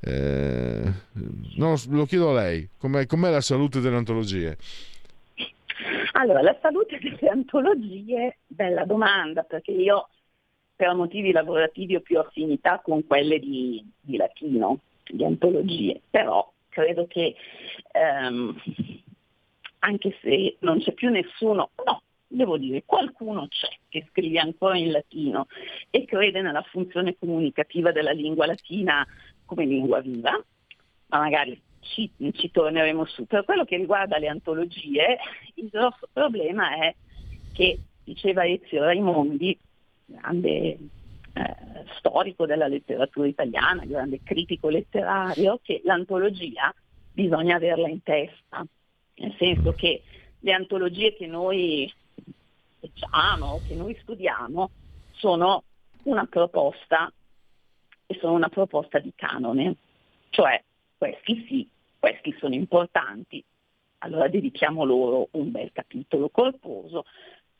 [0.00, 0.82] Eh,
[1.56, 4.56] non, lo chiedo a lei, com'è, com'è la salute delle antologie?
[6.12, 10.08] Allora, la salute delle antologie, bella domanda, perché io
[10.76, 17.06] per motivi lavorativi ho più affinità con quelle di, di latino, di antologie, però credo
[17.06, 17.34] che
[17.92, 18.56] ehm,
[19.80, 22.02] anche se non c'è più nessuno, no,
[22.34, 25.46] devo dire, qualcuno c'è che scrive ancora in latino
[25.90, 29.06] e crede nella funzione comunicativa della lingua latina
[29.44, 30.32] come lingua viva,
[31.06, 33.26] ma magari ci, ci torneremo su.
[33.26, 35.18] Per quello che riguarda le antologie,
[35.54, 36.94] il grosso problema è
[37.52, 39.56] che, diceva Ezio Raimondi,
[40.06, 40.78] grande eh,
[41.98, 46.74] storico della letteratura italiana, grande critico letterario, che l'antologia
[47.12, 48.66] bisogna averla in testa,
[49.16, 50.02] nel senso che
[50.40, 51.90] le antologie che noi
[52.84, 54.70] leggiamo, che noi studiamo,
[55.12, 55.64] sono
[56.04, 57.10] una proposta
[58.06, 59.76] e sono una proposta di canone,
[60.30, 60.62] cioè
[60.98, 63.42] questi sì, questi sono importanti,
[63.98, 67.06] allora dedichiamo loro un bel capitolo corposo,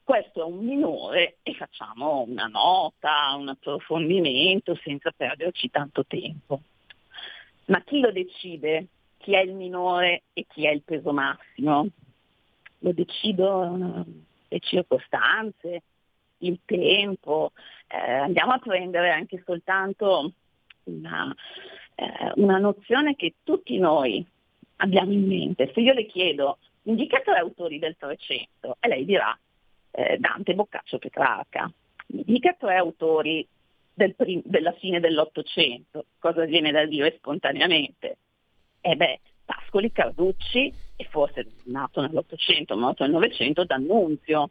[0.02, 6.60] questo è un minore e facciamo una nota, un approfondimento senza perderci tanto tempo.
[7.66, 8.88] Ma chi lo decide?
[9.16, 11.86] Chi è il minore e chi è il peso massimo?
[12.80, 14.04] Lo decido
[14.54, 15.82] le circostanze,
[16.38, 17.52] il tempo,
[17.88, 20.32] eh, andiamo a prendere anche soltanto
[20.84, 21.34] una,
[21.94, 24.24] eh, una, nozione che tutti noi
[24.76, 25.70] abbiamo in mente.
[25.72, 29.36] Se io le chiedo, indica tre autori del 300 e lei dirà
[29.90, 31.70] eh, Dante, Boccaccio, Petrarca,
[32.06, 33.46] mi tre autori
[33.92, 38.18] del prim- della fine dell'Ottocento, cosa viene da dire spontaneamente?
[38.80, 44.50] Eh beh, Pascoli, Carducci e forse nato nell'Ottocento, morto nel Novecento, D'Annunzio.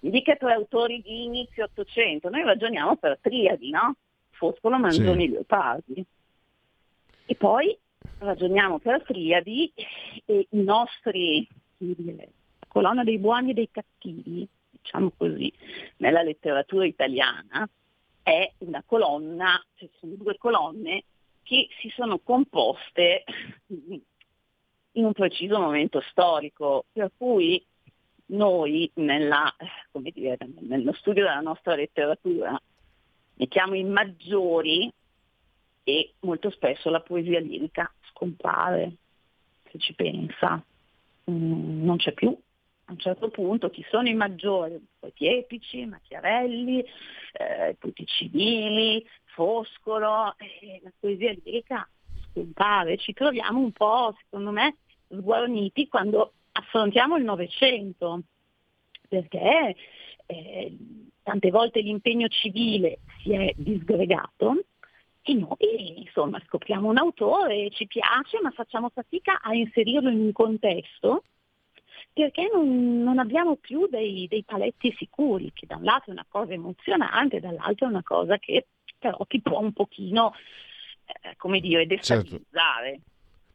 [0.00, 3.96] Mi dica tre autori di inizio Ottocento, noi ragioniamo per triadi, no?
[4.30, 5.30] Foscolo, Manzoni, sì.
[5.32, 6.04] Leopardi.
[7.26, 7.76] E poi
[8.18, 9.72] ragioniamo per triadi
[10.24, 12.28] e i nostri, dire,
[12.60, 15.52] la colonna dei buoni e dei cattivi, diciamo così,
[15.96, 17.68] nella letteratura italiana,
[18.22, 21.04] è una colonna, cioè sono due colonne
[21.42, 23.24] che si sono composte
[24.98, 27.64] in un preciso momento storico, per cui
[28.26, 29.54] noi nella,
[29.92, 32.60] dire, nello studio della nostra letteratura
[33.34, 34.92] mettiamo i maggiori
[35.84, 38.96] e molto spesso la poesia lirica scompare,
[39.70, 40.62] se ci pensa,
[41.30, 44.84] mm, non c'è più, a un certo punto chi sono i maggiori?
[44.98, 46.84] Poeti epici, Machiavelli,
[47.32, 51.88] eh, tutti civili, Foscolo, e la poesia lirica
[52.30, 54.76] scompare, ci troviamo un po', secondo me,
[55.08, 58.22] sguarniti quando affrontiamo il Novecento,
[59.08, 59.76] perché
[60.26, 60.76] eh,
[61.22, 64.64] tante volte l'impegno civile si è disgregato
[65.22, 70.32] e noi insomma scopriamo un autore, ci piace, ma facciamo fatica a inserirlo in un
[70.32, 71.22] contesto
[72.12, 76.26] perché non, non abbiamo più dei, dei paletti sicuri, che da un lato è una
[76.28, 78.66] cosa emozionante, dall'altro è una cosa che
[78.98, 80.34] però ti può un pochino,
[81.04, 83.00] eh, come dire, destabilizzare.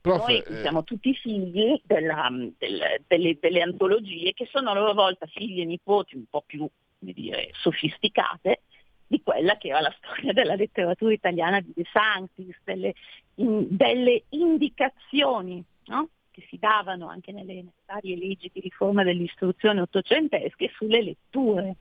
[0.04, 2.28] Prof, Noi eh, siamo tutti figli della-
[2.58, 6.68] del- delle, delle antologie che sono a loro volta figli e nipoti un po' più
[7.00, 8.64] come dire, sofisticate
[9.08, 12.94] di quella che era la storia della letteratura italiana di De Sanctis, delle,
[13.36, 16.10] in- delle indicazioni no?
[16.32, 21.76] che si davano anche nelle, varie leggi di riforma dell'istruzione ottocentesche sulle letture.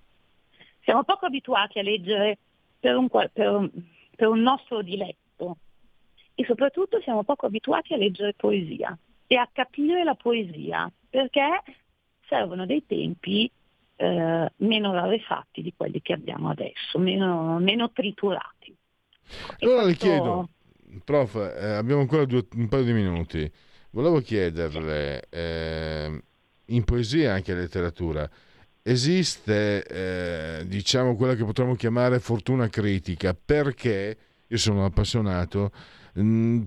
[0.85, 2.39] Siamo poco abituati a leggere
[2.79, 3.69] per un, per
[4.15, 5.22] per un nostro diletto
[6.35, 8.97] e soprattutto siamo poco abituati a leggere poesia
[9.27, 11.63] e a capire la poesia perché
[12.29, 13.51] servono dei tempi
[13.97, 18.75] eh, meno rarefatti di quelli che abbiamo adesso, meno, meno triturati.
[19.59, 20.49] E Allora le questo- chiedo,
[21.05, 23.51] prof, eh, abbiamo ancora due- un paio di minuti.
[23.91, 26.23] Volevo chiederle, eh,
[26.67, 28.29] in poesia e anche in letteratura,
[28.83, 29.85] esiste,
[30.61, 35.71] eh, diciamo, quella che potremmo chiamare fortuna critica, perché io sono appassionato,
[36.13, 36.63] mh,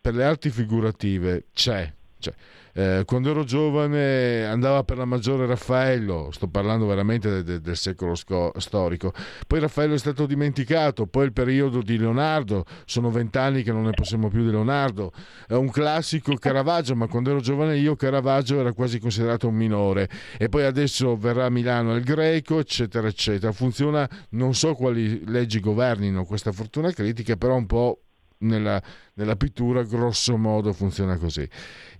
[0.00, 1.92] per le arti figurative c'è.
[2.18, 2.32] c'è.
[2.78, 7.76] Eh, quando ero giovane andava per la maggiore Raffaello, sto parlando veramente de- de- del
[7.76, 9.14] secolo sco- storico.
[9.46, 13.92] Poi Raffaello è stato dimenticato, poi il periodo di Leonardo, sono vent'anni che non ne
[13.92, 15.10] possiamo più di Leonardo.
[15.48, 20.10] È un classico Caravaggio, ma quando ero giovane io Caravaggio era quasi considerato un minore.
[20.36, 23.52] E poi adesso verrà a Milano il Greco, eccetera, eccetera.
[23.52, 28.02] Funziona, non so quali leggi governino questa fortuna critica, però un po'
[28.38, 28.82] nella,
[29.14, 31.48] nella pittura grosso modo funziona così.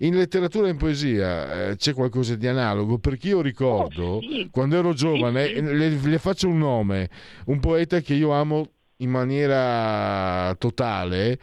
[0.00, 4.48] In letteratura e in poesia eh, c'è qualcosa di analogo perché io ricordo Oh, sì.
[4.50, 7.08] quando ero giovane, Sì, eh, le, le faccio un nome,
[7.46, 11.38] un poeta che io amo in maniera totale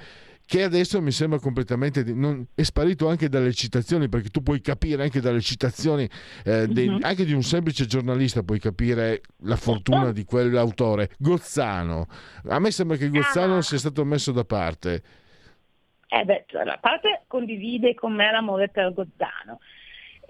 [0.45, 4.61] che adesso mi sembra completamente di- non- è sparito anche dalle citazioni perché tu puoi
[4.61, 6.07] capire anche dalle citazioni
[6.43, 6.99] eh, dei- Mhm.
[7.01, 12.07] anche di un semplice giornalista puoi capire la fortuna di quell'autore Gozzano
[12.49, 13.61] a me sembra che Gozzano Ah.
[13.61, 15.01] sia stato messo da parte
[16.15, 19.59] Eh beh, cioè, a parte condivide con me l'amore per Gozzano,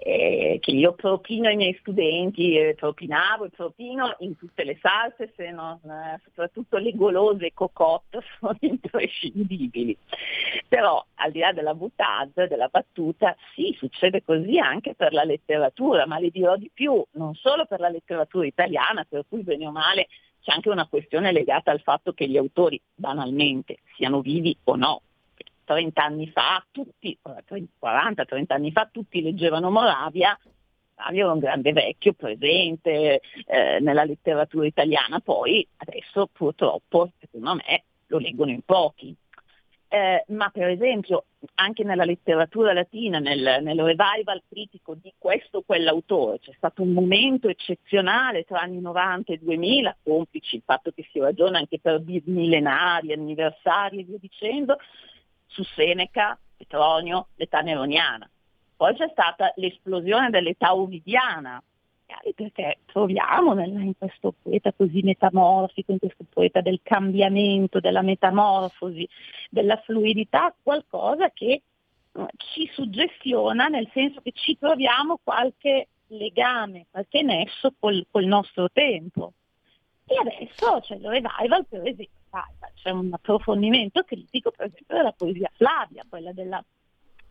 [0.06, 5.32] eh, che io propino ai miei studenti, eh, propinavo e propino in tutte le salse,
[5.34, 9.96] se non, eh, soprattutto le golose cocotte sono imprescindibili.
[10.68, 16.04] Però al di là della boutade, della battuta, sì, succede così anche per la letteratura,
[16.04, 19.70] ma le dirò di più, non solo per la letteratura italiana, per cui bene o
[19.70, 20.08] male
[20.42, 25.00] c'è anche una questione legata al fatto che gli autori banalmente siano vivi o no.
[25.64, 30.38] 30 anni fa tutti, 40-30 anni fa tutti leggevano Moravia,
[30.96, 37.84] Moravia era un grande vecchio presente eh, nella letteratura italiana, poi adesso purtroppo secondo me
[38.06, 39.14] lo leggono in pochi.
[39.88, 45.62] Eh, ma per esempio anche nella letteratura latina, nel, nel revival critico di questo o
[45.64, 51.06] quell'autore, c'è stato un momento eccezionale tra anni 90 e 2000, complici il fatto che
[51.12, 54.78] si ragiona anche per millenari, anniversari e via dicendo,
[55.54, 58.28] su Seneca, Petronio, l'età neroniana.
[58.76, 61.62] Poi c'è stata l'esplosione dell'età ovidiana,
[62.06, 69.08] magari perché troviamo in questo poeta così metamorfico, in questo poeta del cambiamento, della metamorfosi,
[69.48, 71.62] della fluidità, qualcosa che
[72.12, 78.68] eh, ci suggestiona nel senso che ci troviamo qualche legame, qualche nesso col, col nostro
[78.72, 79.32] tempo.
[80.06, 85.12] E adesso c'è il revival, per esempio, revival, c'è un approfondimento critico, per esempio, della
[85.12, 86.62] poesia Flavia, quella della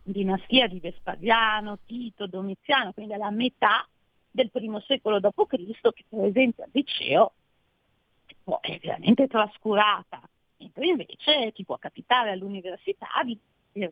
[0.02, 3.86] dinastia di Vespasiano, Tito, Domiziano, quindi della metà
[4.30, 7.32] del primo secolo d.C., che per esempio al liceo
[8.60, 10.20] è veramente trascurata,
[10.58, 13.38] mentre invece ti può capitare all'università di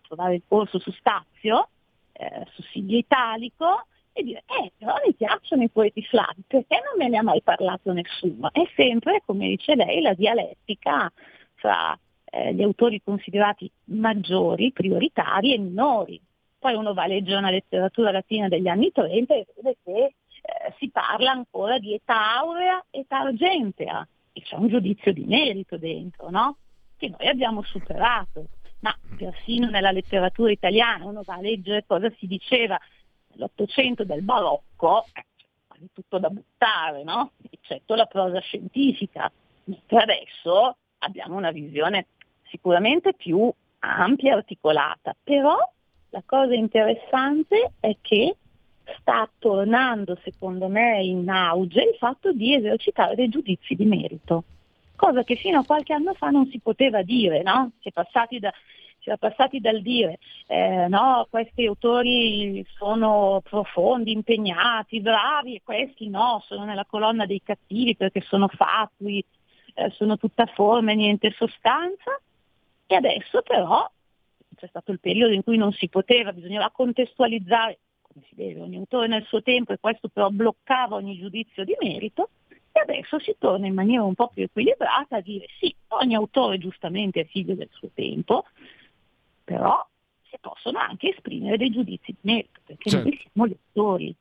[0.03, 1.69] trovare il corso su Stazio,
[2.13, 6.97] eh, su Silvio Italico, e dire, eh, però mi piacciono i poeti flavi, perché non
[6.99, 8.53] me ne ha mai parlato nessuno?
[8.53, 11.11] È sempre, come dice lei, la dialettica
[11.55, 16.21] fra eh, gli autori considerati maggiori, prioritari e minori.
[16.59, 20.75] Poi uno va a leggere una letteratura latina degli anni 30 e vede che eh,
[20.79, 26.31] si parla ancora di età aurea, età argentea, e c'è un giudizio di merito dentro,
[26.31, 26.57] no?
[26.97, 28.47] Che noi abbiamo superato.
[28.81, 32.79] Ma persino nella letteratura italiana uno va a leggere cosa si diceva
[33.33, 35.25] nell'Ottocento del barocco, eh,
[35.93, 37.33] tutto da buttare, no?
[37.51, 39.31] eccetto la prosa scientifica,
[39.65, 42.07] mentre adesso abbiamo una visione
[42.49, 45.57] sicuramente più ampia e articolata, però
[46.11, 48.37] la cosa interessante è che
[48.99, 54.45] sta tornando secondo me in auge il fatto di esercitare dei giudizi di merito,
[54.97, 57.73] cosa che fino a qualche anno fa non si poteva dire, no?
[57.81, 58.53] Si è passati, da,
[59.03, 66.09] si era passati dal dire eh, no, questi autori sono profondi, impegnati, bravi e questi
[66.09, 69.24] no, sono nella colonna dei cattivi perché sono fatui,
[69.74, 72.19] eh, sono tutta forma e niente sostanza.
[72.87, 73.91] E adesso però
[74.55, 78.77] c'è stato il periodo in cui non si poteva, bisognava contestualizzare come si deve, ogni
[78.77, 82.29] autore nel suo tempo e questo però bloccava ogni giudizio di merito
[82.70, 86.59] e adesso si torna in maniera un po' più equilibrata a dire sì, ogni autore
[86.59, 88.45] giustamente è figlio del suo tempo,
[89.44, 89.86] però
[90.23, 93.09] si possono anche esprimere dei giudizi di merito, perché Certo.
[93.09, 94.16] noi siamo lettori.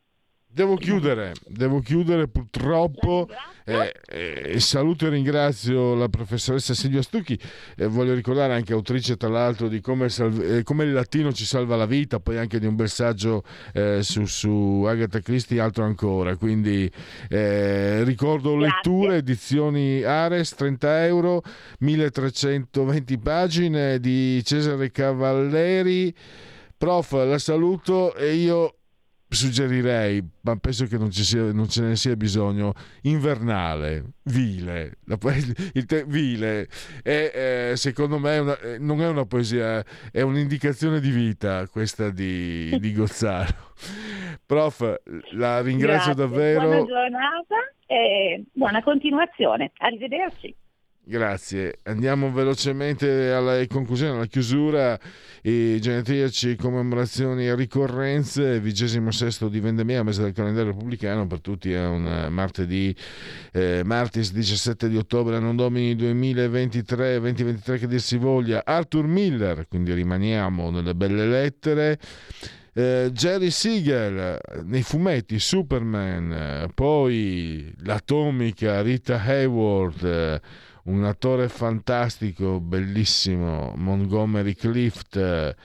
[0.53, 3.25] Devo chiudere, devo chiudere purtroppo.
[3.63, 7.39] Eh, eh, saluto e ringrazio la professoressa Silvia Stucchi.
[7.77, 11.45] Eh, voglio ricordare anche autrice, tra l'altro, di come, salv- eh, come il latino ci
[11.45, 15.85] salva la vita, poi anche di un bel saggio eh, su, su Agatha Christie, altro
[15.85, 16.35] ancora.
[16.35, 16.91] Quindi
[17.29, 18.75] eh, ricordo Grazie.
[18.75, 21.43] letture, edizioni Ares, 30 euro,
[21.79, 26.13] 1320 pagine di Cesare Cavalleri.
[26.77, 28.80] Prof, la saluto e io
[29.31, 35.17] suggerirei, ma penso che non, ci sia, non ce ne sia bisogno, invernale, vile, la
[35.73, 36.67] il te- vile,
[37.01, 42.77] è, eh, secondo me una- non è una poesia, è un'indicazione di vita questa di,
[42.77, 43.69] di Gozzaro.
[44.45, 45.01] Prof,
[45.31, 46.67] la ringrazio Grazie, davvero.
[46.67, 47.55] Buona giornata
[47.85, 49.71] e buona continuazione.
[49.77, 50.53] Arrivederci.
[51.03, 51.79] Grazie.
[51.83, 54.99] Andiamo velocemente alla conclusione, alla chiusura.
[55.41, 61.73] I genetriaci, commemorazioni e ricorrenze, vigesimo sesto di Vendemia, mese del calendario repubblicano, per tutti
[61.73, 62.95] è un eh, martedì,
[63.51, 69.67] eh, martis 17 di ottobre, non domini 2023, 2023 che dir si voglia, Arthur Miller,
[69.67, 71.97] quindi rimaniamo nelle belle lettere.
[72.73, 80.41] Eh, Jerry Siegel nei fumetti Superman, eh, poi l'atomica Rita Hayworth, eh,
[80.85, 85.55] un attore fantastico, bellissimo, Montgomery Clift, eh,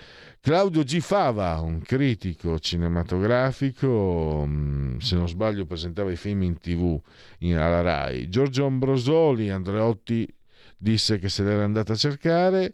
[0.40, 1.00] Claudio G.
[1.00, 7.00] Fava, un critico cinematografico, mm, se non sbaglio presentava i film in tv
[7.38, 10.32] in- alla RAI, Giorgio Ambrosoli, Andreotti
[10.76, 12.72] disse che se l'era andata a cercare,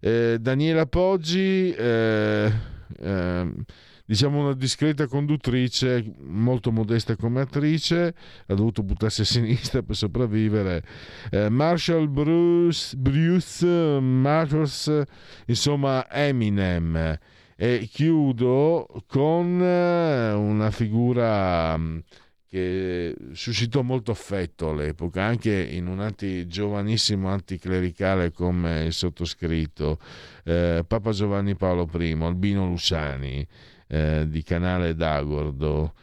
[0.00, 2.52] eh, Daniela Poggi, eh,
[3.00, 3.64] ehm,
[4.06, 8.14] diciamo una discreta conduttrice, molto modesta come attrice,
[8.46, 10.82] ha dovuto buttarsi a sinistra per sopravvivere.
[11.30, 15.02] Eh, Marshall Bruce, Bruce Matters,
[15.46, 17.18] insomma Eminem.
[17.58, 21.98] E chiudo con eh, una figura mm,
[22.48, 29.98] che suscitò molto affetto all'epoca, anche in un anti, giovanissimo anticlericale come il sottoscritto,
[30.44, 33.46] eh, Papa Giovanni Paolo I, Albino Luciani,
[33.88, 35.94] eh, di Canale d'Agordo.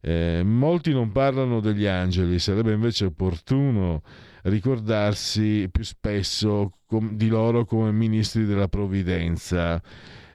[0.00, 4.02] Eh, molti non parlano degli angeli, sarebbe invece opportuno
[4.42, 9.80] ricordarsi più spesso com- di loro come ministri della provvidenza.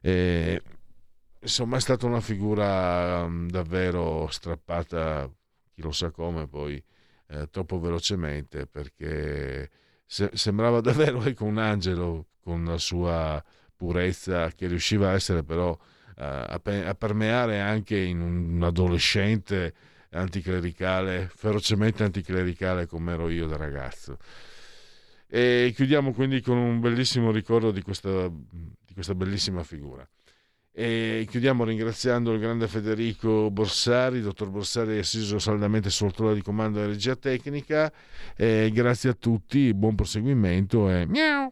[0.01, 0.61] Eh,
[1.41, 5.29] insomma, è stata una figura mm, davvero strappata,
[5.73, 6.81] chi lo sa come, poi
[7.29, 9.69] eh, troppo velocemente, perché
[10.05, 13.43] se- sembrava davvero ecco, un angelo con la sua
[13.75, 15.77] purezza che riusciva a essere però
[16.17, 19.73] a, pe- a permeare anche in un, adolescente
[20.11, 24.17] anticlericale, ferocemente anticlericale come ero io da ragazzo.
[25.29, 30.07] E chiudiamo quindi con un bellissimo ricordo di questa, di questa bellissima figura.
[30.71, 36.77] E chiudiamo ringraziando il grande Federico Borsari, dottor Borsari assiso saldamente sul trono di comando
[36.77, 37.91] della regia tecnica.
[38.35, 41.51] E grazie a tutti, buon proseguimento e miau!